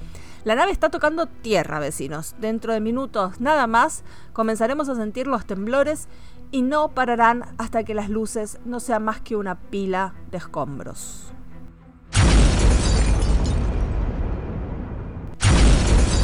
La 0.43 0.55
nave 0.55 0.71
está 0.71 0.89
tocando 0.89 1.25
tierra, 1.27 1.79
vecinos. 1.79 2.35
Dentro 2.39 2.73
de 2.73 2.79
minutos, 2.79 3.39
nada 3.39 3.67
más, 3.67 4.03
comenzaremos 4.33 4.89
a 4.89 4.95
sentir 4.95 5.27
los 5.27 5.45
temblores 5.45 6.07
y 6.51 6.61
no 6.61 6.89
pararán 6.89 7.43
hasta 7.57 7.83
que 7.83 7.93
las 7.95 8.09
luces 8.09 8.59
no 8.65 8.79
sean 8.79 9.03
más 9.03 9.19
que 9.21 9.35
una 9.35 9.55
pila 9.55 10.13
de 10.31 10.37
escombros. 10.37 11.31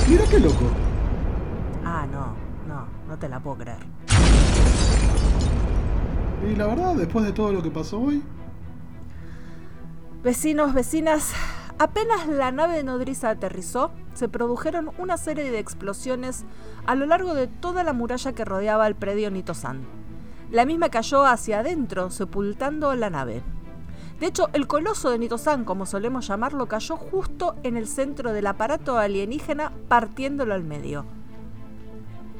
Mira 0.07 0.23
qué 0.29 0.39
loco. 0.39 0.65
Ah, 1.85 2.05
no, 2.11 2.35
no, 2.67 2.85
no 3.07 3.17
te 3.17 3.29
la 3.29 3.39
puedo 3.39 3.57
creer. 3.57 3.79
Y 6.49 6.55
la 6.55 6.67
verdad, 6.67 6.95
después 6.95 7.25
de 7.25 7.31
todo 7.31 7.51
lo 7.53 7.61
que 7.63 7.69
pasó 7.71 7.99
hoy, 7.99 8.23
Vecinos, 10.23 10.75
vecinas, 10.75 11.33
apenas 11.79 12.27
la 12.27 12.51
nave 12.51 12.83
nodriza 12.83 13.31
aterrizó, 13.31 13.89
se 14.13 14.29
produjeron 14.29 14.91
una 14.99 15.17
serie 15.17 15.49
de 15.49 15.57
explosiones 15.57 16.45
a 16.85 16.93
lo 16.93 17.07
largo 17.07 17.33
de 17.33 17.47
toda 17.47 17.83
la 17.83 17.93
muralla 17.93 18.33
que 18.33 18.45
rodeaba 18.45 18.85
el 18.85 18.93
predio 18.93 19.31
Nito-san. 19.31 19.81
La 20.51 20.65
misma 20.65 20.89
cayó 20.89 21.25
hacia 21.25 21.61
adentro, 21.61 22.11
sepultando 22.11 22.93
la 22.93 23.09
nave. 23.09 23.41
De 24.19 24.27
hecho, 24.27 24.49
el 24.53 24.67
coloso 24.67 25.09
de 25.09 25.17
Nito-san, 25.17 25.65
como 25.65 25.87
solemos 25.87 26.27
llamarlo, 26.27 26.67
cayó 26.67 26.97
justo 26.97 27.55
en 27.63 27.75
el 27.75 27.87
centro 27.87 28.31
del 28.31 28.45
aparato 28.45 28.99
alienígena, 28.99 29.71
partiéndolo 29.87 30.53
al 30.53 30.63
medio. 30.63 31.03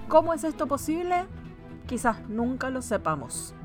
¿Cómo 0.07 0.35
es 0.35 0.43
esto 0.43 0.67
posible? 0.67 1.25
Quizás 1.87 2.17
nunca 2.29 2.69
lo 2.69 2.83
sepamos. 2.83 3.55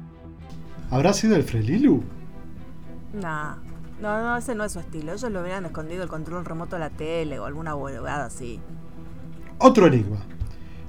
¿habrá 0.90 1.12
sido 1.12 1.36
el 1.36 1.42
Frelilu? 1.42 2.02
Nah, 3.12 3.56
no, 4.00 4.22
no, 4.22 4.36
ese 4.36 4.54
no 4.54 4.64
es 4.64 4.72
su 4.72 4.80
estilo. 4.80 5.12
Ellos 5.12 5.30
lo 5.30 5.40
hubieran 5.40 5.64
escondido 5.64 6.02
el 6.02 6.08
control 6.08 6.44
remoto 6.44 6.76
de 6.76 6.80
la 6.80 6.90
tele 6.90 7.38
o 7.38 7.44
alguna 7.44 7.74
huevada 7.74 8.26
así. 8.26 8.60
Otro 9.58 9.86
enigma. 9.86 10.18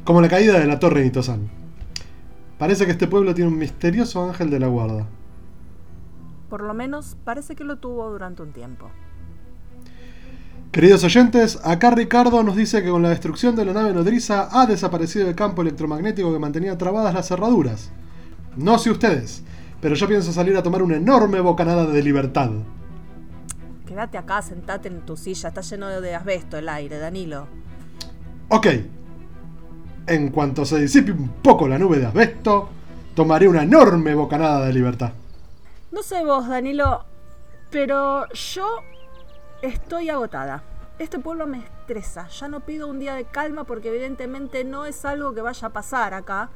Como 0.03 0.21
la 0.21 0.27
caída 0.27 0.59
de 0.59 0.67
la 0.67 0.79
Torre 0.79 1.03
Nitosan. 1.03 1.49
Parece 2.57 2.85
que 2.85 2.91
este 2.91 3.07
pueblo 3.07 3.33
tiene 3.33 3.51
un 3.51 3.57
misterioso 3.57 4.23
ángel 4.23 4.49
de 4.49 4.59
la 4.59 4.67
guarda. 4.67 5.05
Por 6.49 6.63
lo 6.63 6.73
menos 6.73 7.15
parece 7.23 7.55
que 7.55 7.63
lo 7.63 7.77
tuvo 7.77 8.09
durante 8.09 8.41
un 8.41 8.51
tiempo. 8.51 8.89
Queridos 10.71 11.03
oyentes, 11.03 11.59
acá 11.63 11.91
Ricardo 11.91 12.43
nos 12.43 12.55
dice 12.55 12.83
que 12.83 12.89
con 12.89 13.01
la 13.01 13.09
destrucción 13.09 13.55
de 13.55 13.65
la 13.65 13.73
nave 13.73 13.93
nodriza 13.93 14.49
ha 14.51 14.65
desaparecido 14.65 15.27
el 15.29 15.35
campo 15.35 15.61
electromagnético 15.61 16.31
que 16.31 16.39
mantenía 16.39 16.77
trabadas 16.77 17.13
las 17.13 17.27
cerraduras. 17.27 17.91
No 18.57 18.77
sé 18.77 18.91
ustedes, 18.91 19.43
pero 19.81 19.95
yo 19.95 20.07
pienso 20.07 20.33
salir 20.33 20.57
a 20.57 20.63
tomar 20.63 20.83
una 20.83 20.97
enorme 20.97 21.39
bocanada 21.39 21.85
de 21.85 22.03
libertad. 22.03 22.51
Quédate 23.87 24.17
acá, 24.17 24.41
sentate 24.41 24.89
en 24.89 25.05
tu 25.05 25.15
silla. 25.15 25.49
Está 25.49 25.61
lleno 25.61 25.87
de 26.01 26.13
asbesto 26.13 26.57
el 26.57 26.67
aire, 26.67 26.99
Danilo. 26.99 27.47
Ok. 28.49 28.67
En 30.07 30.29
cuanto 30.29 30.65
se 30.65 30.79
disipe 30.79 31.11
un 31.11 31.29
poco 31.41 31.67
la 31.67 31.79
nube 31.79 31.99
de 31.99 32.05
asbesto, 32.05 32.69
tomaré 33.15 33.47
una 33.47 33.63
enorme 33.63 34.13
bocanada 34.13 34.65
de 34.65 34.73
libertad. 34.73 35.11
No 35.91 36.03
sé 36.03 36.23
vos, 36.23 36.47
Danilo, 36.47 37.05
pero 37.71 38.27
yo 38.33 38.67
estoy 39.61 40.09
agotada. 40.09 40.63
Este 40.99 41.19
pueblo 41.19 41.47
me 41.47 41.59
estresa. 41.59 42.27
Ya 42.27 42.47
no 42.49 42.59
pido 42.61 42.87
un 42.87 42.99
día 42.99 43.15
de 43.15 43.23
calma 43.23 43.63
porque 43.63 43.89
evidentemente 43.89 44.65
no 44.65 44.85
es 44.85 45.05
algo 45.05 45.33
que 45.33 45.41
vaya 45.41 45.67
a 45.67 45.71
pasar 45.71 46.13
acá. 46.13 46.49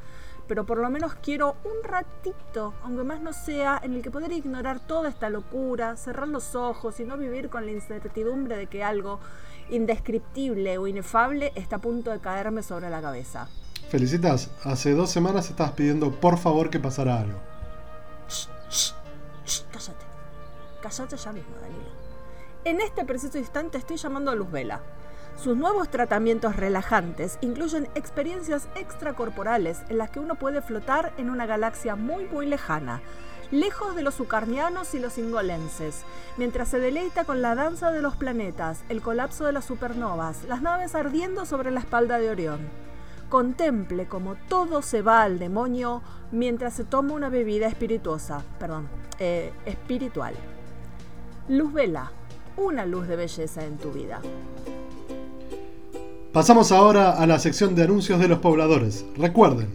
Pero 0.52 0.66
por 0.66 0.76
lo 0.76 0.90
menos 0.90 1.14
quiero 1.14 1.56
un 1.64 1.82
ratito, 1.82 2.74
aunque 2.84 3.04
más 3.04 3.22
no 3.22 3.32
sea, 3.32 3.80
en 3.82 3.94
el 3.94 4.02
que 4.02 4.10
poder 4.10 4.32
ignorar 4.32 4.80
toda 4.80 5.08
esta 5.08 5.30
locura, 5.30 5.96
cerrar 5.96 6.28
los 6.28 6.54
ojos 6.54 7.00
y 7.00 7.04
no 7.04 7.16
vivir 7.16 7.48
con 7.48 7.64
la 7.64 7.72
incertidumbre 7.72 8.58
de 8.58 8.66
que 8.66 8.84
algo 8.84 9.18
indescriptible 9.70 10.76
o 10.76 10.86
inefable 10.86 11.52
está 11.54 11.76
a 11.76 11.78
punto 11.78 12.10
de 12.10 12.18
caerme 12.18 12.62
sobre 12.62 12.90
la 12.90 13.00
cabeza. 13.00 13.48
Felicitas, 13.88 14.50
hace 14.62 14.92
dos 14.92 15.08
semanas 15.08 15.48
estabas 15.48 15.72
pidiendo 15.72 16.20
por 16.20 16.36
favor 16.36 16.68
que 16.68 16.78
pasara 16.78 17.18
algo. 17.18 17.38
Shh, 18.28 18.48
shh, 18.68 18.92
shh, 19.46 19.62
cállate. 19.72 20.04
Cállate 20.82 21.16
ya 21.16 21.32
mismo, 21.32 21.56
Danilo. 21.62 21.90
En 22.66 22.82
este 22.82 23.06
preciso 23.06 23.38
instante 23.38 23.78
estoy 23.78 23.96
llamando 23.96 24.30
a 24.30 24.34
Luz 24.34 24.50
Vela. 24.50 24.82
Sus 25.36 25.56
nuevos 25.56 25.88
tratamientos 25.88 26.56
relajantes 26.56 27.38
incluyen 27.40 27.88
experiencias 27.94 28.68
extracorporales 28.76 29.82
en 29.88 29.98
las 29.98 30.10
que 30.10 30.20
uno 30.20 30.36
puede 30.36 30.62
flotar 30.62 31.12
en 31.16 31.30
una 31.30 31.46
galaxia 31.46 31.96
muy 31.96 32.26
muy 32.26 32.46
lejana, 32.46 33.00
lejos 33.50 33.96
de 33.96 34.02
los 34.02 34.20
ucarnianos 34.20 34.94
y 34.94 35.00
los 35.00 35.18
ingolenses, 35.18 36.04
mientras 36.36 36.68
se 36.68 36.78
deleita 36.78 37.24
con 37.24 37.42
la 37.42 37.54
danza 37.54 37.90
de 37.90 38.02
los 38.02 38.14
planetas, 38.16 38.84
el 38.88 39.02
colapso 39.02 39.44
de 39.44 39.52
las 39.52 39.64
supernovas, 39.64 40.44
las 40.44 40.62
naves 40.62 40.94
ardiendo 40.94 41.44
sobre 41.44 41.70
la 41.70 41.80
espalda 41.80 42.18
de 42.18 42.30
Orión. 42.30 42.60
contemple 43.28 44.06
como 44.06 44.36
todo 44.48 44.82
se 44.82 45.02
va 45.02 45.22
al 45.22 45.38
demonio 45.38 46.02
mientras 46.30 46.74
se 46.74 46.84
toma 46.84 47.14
una 47.14 47.30
bebida 47.30 47.70
perdón, 48.58 48.88
eh, 49.18 49.52
espiritual. 49.64 50.34
Luz 51.48 51.72
vela, 51.72 52.12
una 52.56 52.86
luz 52.86 53.08
de 53.08 53.16
belleza 53.16 53.64
en 53.64 53.78
tu 53.78 53.90
vida. 53.90 54.20
Pasamos 56.32 56.72
ahora 56.72 57.10
a 57.10 57.26
la 57.26 57.38
sección 57.38 57.74
de 57.74 57.82
anuncios 57.82 58.18
de 58.18 58.26
los 58.26 58.38
pobladores. 58.38 59.04
Recuerden, 59.18 59.68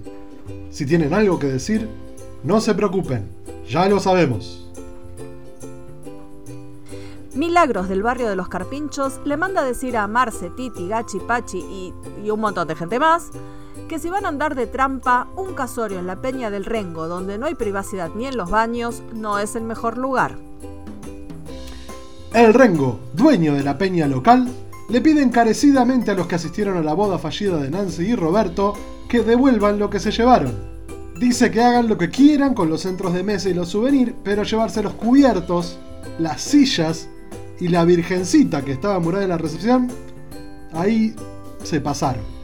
si 0.72 0.88
tienen 0.88 1.14
algo 1.14 1.38
que 1.38 1.46
decir, 1.46 1.88
no 2.44 2.60
se 2.62 2.74
preocupen, 2.74 3.30
ya 3.70 3.88
lo 3.88 4.00
sabemos. 4.00 4.68
Milagros 7.36 7.88
del 7.88 8.02
barrio 8.02 8.28
de 8.28 8.36
los 8.36 8.50
Carpinchos 8.50 9.20
le 9.24 9.38
manda 9.38 9.62
a 9.62 9.66
decir 9.66 9.96
a 9.96 10.08
Marce, 10.08 10.50
Titi, 10.50 10.88
Gachi, 10.88 11.20
Pachi 11.20 11.60
y, 11.60 11.94
y 12.26 12.32
un 12.32 12.40
montón 12.40 12.68
de 12.68 12.76
gente 12.76 12.98
más 12.98 13.30
que 13.88 14.00
si 14.00 14.10
van 14.10 14.26
a 14.26 14.30
andar 14.30 14.56
de 14.56 14.66
trampa, 14.66 15.28
un 15.36 15.54
casorio 15.54 16.00
en 16.00 16.08
la 16.08 16.16
Peña 16.18 16.50
del 16.50 16.66
Rengo, 16.66 17.08
donde 17.08 17.38
no 17.38 17.46
hay 17.46 17.54
privacidad 17.54 18.10
ni 18.16 18.26
en 18.26 18.36
los 18.36 18.50
baños, 18.50 19.04
no 19.14 19.38
es 19.38 19.56
el 19.56 19.64
mejor 19.64 19.98
lugar. 19.98 20.36
El 22.34 22.54
Rengo, 22.54 23.00
dueño 23.14 23.54
de 23.54 23.64
la 23.64 23.78
peña 23.78 24.08
local, 24.08 24.50
le 24.90 25.02
pide 25.02 25.22
encarecidamente 25.22 26.12
a 26.12 26.14
los 26.14 26.28
que 26.28 26.36
asistieron 26.36 26.78
a 26.78 26.82
la 26.82 26.94
boda 26.94 27.18
fallida 27.18 27.58
de 27.58 27.70
Nancy 27.70 28.04
y 28.04 28.16
Roberto 28.16 28.74
que 29.10 29.22
devuelvan 29.22 29.80
lo 29.80 29.90
que 29.90 30.00
se 30.00 30.12
llevaron. 30.12 30.54
Dice 31.20 31.52
que 31.52 31.62
hagan 31.62 31.88
lo 31.88 31.98
que 31.98 32.10
quieran 32.10 32.54
con 32.54 32.70
los 32.70 32.82
centros 32.82 33.14
de 33.14 33.24
mesa 33.24 33.50
y 33.50 33.54
los 33.54 33.70
souvenirs, 33.70 34.14
pero 34.24 34.44
llevarse 34.44 34.84
los 34.84 34.94
cubiertos, 34.94 35.80
las 36.20 36.42
sillas 36.42 37.10
y 37.60 37.70
la 37.70 37.86
virgencita 37.86 38.64
que 38.64 38.72
estaba 38.72 39.00
murada 39.00 39.24
en 39.24 39.30
la 39.30 39.38
recepción, 39.38 39.88
ahí 40.74 41.16
se 41.64 41.82
pasaron. 41.82 42.38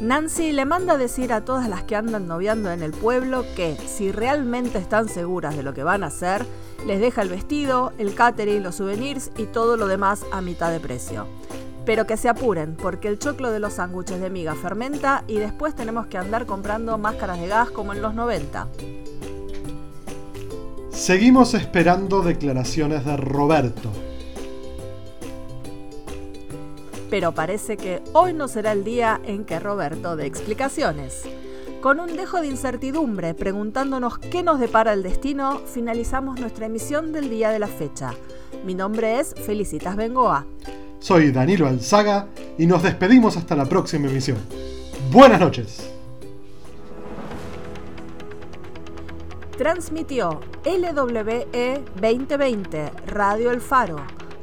Nancy 0.00 0.52
le 0.52 0.66
manda 0.66 0.94
a 0.94 0.98
decir 0.98 1.32
a 1.32 1.46
todas 1.46 1.66
las 1.66 1.82
que 1.84 1.96
andan 1.96 2.28
noviando 2.28 2.70
en 2.70 2.82
el 2.82 2.92
pueblo 2.92 3.46
que, 3.56 3.74
si 3.86 4.12
realmente 4.12 4.76
están 4.76 5.08
seguras 5.08 5.56
de 5.56 5.62
lo 5.62 5.72
que 5.72 5.82
van 5.82 6.04
a 6.04 6.08
hacer, 6.08 6.44
les 6.86 7.00
deja 7.00 7.22
el 7.22 7.28
vestido, 7.28 7.92
el 7.98 8.14
catering, 8.14 8.62
los 8.62 8.76
souvenirs 8.76 9.30
y 9.36 9.44
todo 9.44 9.76
lo 9.76 9.86
demás 9.86 10.24
a 10.32 10.40
mitad 10.40 10.70
de 10.70 10.80
precio. 10.80 11.26
Pero 11.86 12.06
que 12.06 12.16
se 12.16 12.28
apuren, 12.28 12.76
porque 12.76 13.08
el 13.08 13.18
choclo 13.18 13.50
de 13.50 13.60
los 13.60 13.74
sándwiches 13.74 14.20
de 14.20 14.30
miga 14.30 14.54
fermenta 14.54 15.24
y 15.26 15.38
después 15.38 15.74
tenemos 15.74 16.06
que 16.06 16.18
andar 16.18 16.46
comprando 16.46 16.96
máscaras 16.98 17.40
de 17.40 17.48
gas 17.48 17.70
como 17.70 17.92
en 17.92 18.02
los 18.02 18.14
90. 18.14 18.68
Seguimos 20.90 21.54
esperando 21.54 22.22
declaraciones 22.22 23.04
de 23.04 23.16
Roberto. 23.16 23.90
Pero 27.10 27.32
parece 27.32 27.76
que 27.76 28.02
hoy 28.12 28.32
no 28.32 28.48
será 28.48 28.72
el 28.72 28.84
día 28.84 29.20
en 29.24 29.44
que 29.44 29.60
Roberto 29.60 30.16
dé 30.16 30.26
explicaciones. 30.26 31.24
Con 31.84 32.00
un 32.00 32.16
dejo 32.16 32.40
de 32.40 32.46
incertidumbre, 32.46 33.34
preguntándonos 33.34 34.16
qué 34.16 34.42
nos 34.42 34.58
depara 34.58 34.94
el 34.94 35.02
destino, 35.02 35.58
finalizamos 35.66 36.40
nuestra 36.40 36.64
emisión 36.64 37.12
del 37.12 37.28
día 37.28 37.50
de 37.50 37.58
la 37.58 37.66
fecha. 37.66 38.14
Mi 38.64 38.74
nombre 38.74 39.20
es 39.20 39.34
Felicitas 39.34 39.94
Bengoa. 39.94 40.46
Soy 40.98 41.30
Danilo 41.30 41.66
Alzaga 41.66 42.28
y 42.56 42.64
nos 42.64 42.82
despedimos 42.82 43.36
hasta 43.36 43.54
la 43.54 43.66
próxima 43.66 44.08
emisión. 44.08 44.38
Buenas 45.12 45.38
noches. 45.40 45.90
Transmitió 49.58 50.40
LWE 50.64 51.82
2020 52.00 52.92
Radio 53.08 53.50
El 53.50 53.60
Faro 53.60 53.96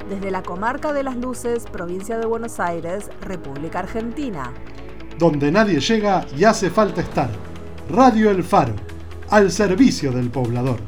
desde 0.08 0.30
la 0.30 0.44
comarca 0.44 0.92
de 0.92 1.02
Las 1.02 1.16
Luces, 1.16 1.64
provincia 1.64 2.18
de 2.18 2.26
Buenos 2.26 2.60
Aires, 2.60 3.10
República 3.20 3.80
Argentina. 3.80 4.52
Donde 5.22 5.52
nadie 5.52 5.78
llega 5.78 6.26
y 6.36 6.42
hace 6.42 6.68
falta 6.68 7.00
estar. 7.00 7.30
Radio 7.88 8.28
El 8.28 8.42
Faro, 8.42 8.74
al 9.30 9.52
servicio 9.52 10.10
del 10.10 10.28
poblador. 10.30 10.80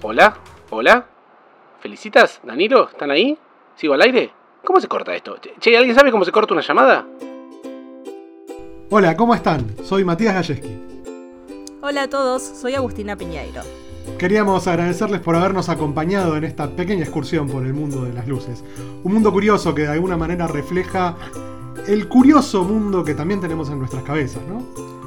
Hola, 0.00 0.36
hola. 0.70 1.04
¿Felicitas? 1.80 2.40
¿Danilo? 2.44 2.90
¿Están 2.90 3.10
ahí? 3.10 3.36
¿Sigo 3.74 3.94
al 3.94 4.02
aire? 4.02 4.30
¿Cómo 4.64 4.80
se 4.80 4.86
corta 4.86 5.16
esto? 5.16 5.38
Che, 5.58 5.76
¿alguien 5.76 5.96
sabe 5.96 6.12
cómo 6.12 6.24
se 6.24 6.30
corta 6.30 6.54
una 6.54 6.62
llamada? 6.62 7.08
Hola, 8.90 9.16
¿cómo 9.16 9.34
están? 9.34 9.74
Soy 9.82 10.04
Matías 10.04 10.34
Galleski. 10.34 10.70
Hola 11.82 12.04
a 12.04 12.08
todos, 12.08 12.40
soy 12.40 12.76
Agustina 12.76 13.16
Piñeiro. 13.16 13.62
Queríamos 14.16 14.68
agradecerles 14.68 15.20
por 15.20 15.34
habernos 15.34 15.68
acompañado 15.68 16.36
en 16.36 16.44
esta 16.44 16.70
pequeña 16.70 17.02
excursión 17.02 17.48
por 17.48 17.66
el 17.66 17.74
mundo 17.74 18.04
de 18.04 18.12
las 18.12 18.28
luces. 18.28 18.62
Un 19.02 19.12
mundo 19.12 19.32
curioso 19.32 19.74
que 19.74 19.82
de 19.82 19.88
alguna 19.88 20.16
manera 20.16 20.46
refleja 20.46 21.16
el 21.86 22.08
curioso 22.08 22.64
mundo 22.64 23.04
que 23.04 23.14
también 23.14 23.40
tenemos 23.40 23.70
en 23.70 23.78
nuestras 23.78 24.02
cabezas, 24.02 24.42
¿no? 24.48 24.64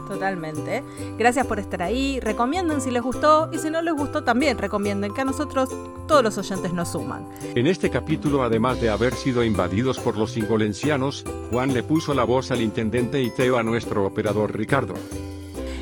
Totalmente. 0.07 0.83
Gracias 1.17 1.45
por 1.47 1.59
estar 1.59 1.81
ahí. 1.81 2.19
Recomienden 2.19 2.81
si 2.81 2.91
les 2.91 3.01
gustó 3.01 3.49
y 3.51 3.57
si 3.57 3.69
no 3.69 3.81
les 3.81 3.93
gustó 3.93 4.23
también 4.23 4.57
recomienden 4.57 5.13
que 5.13 5.21
a 5.21 5.25
nosotros 5.25 5.69
todos 6.07 6.23
los 6.23 6.37
oyentes 6.37 6.73
nos 6.73 6.89
suman. 6.89 7.27
En 7.55 7.67
este 7.67 7.89
capítulo, 7.89 8.43
además 8.43 8.79
de 8.79 8.89
haber 8.89 9.13
sido 9.15 9.43
invadidos 9.43 9.99
por 9.99 10.17
los 10.17 10.37
ingolencianos, 10.37 11.25
Juan 11.51 11.73
le 11.73 11.83
puso 11.83 12.13
la 12.13 12.25
voz 12.25 12.51
al 12.51 12.61
intendente 12.61 13.21
y 13.21 13.31
Teo 13.31 13.57
a 13.57 13.63
nuestro 13.63 14.05
operador 14.05 14.55
Ricardo. 14.55 14.93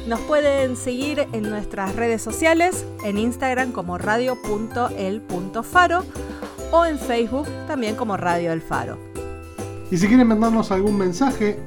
Nos 0.08 0.20
pueden 0.22 0.78
seguir 0.78 1.28
en 1.32 1.44
nuestras 1.44 1.96
redes 1.96 2.22
sociales, 2.22 2.86
en 3.04 3.18
Instagram 3.18 3.72
como 3.72 3.98
radio.el.faro 3.98 6.06
o 6.72 6.86
en 6.86 6.98
Facebook 6.98 7.48
también 7.68 7.96
como 7.96 8.18
Radio 8.18 8.52
El 8.52 8.62
Faro. 8.62 9.11
Y 9.92 9.98
si 9.98 10.08
quieren 10.08 10.28
mandarnos 10.28 10.72
algún 10.72 10.98
mensaje, 10.98 11.60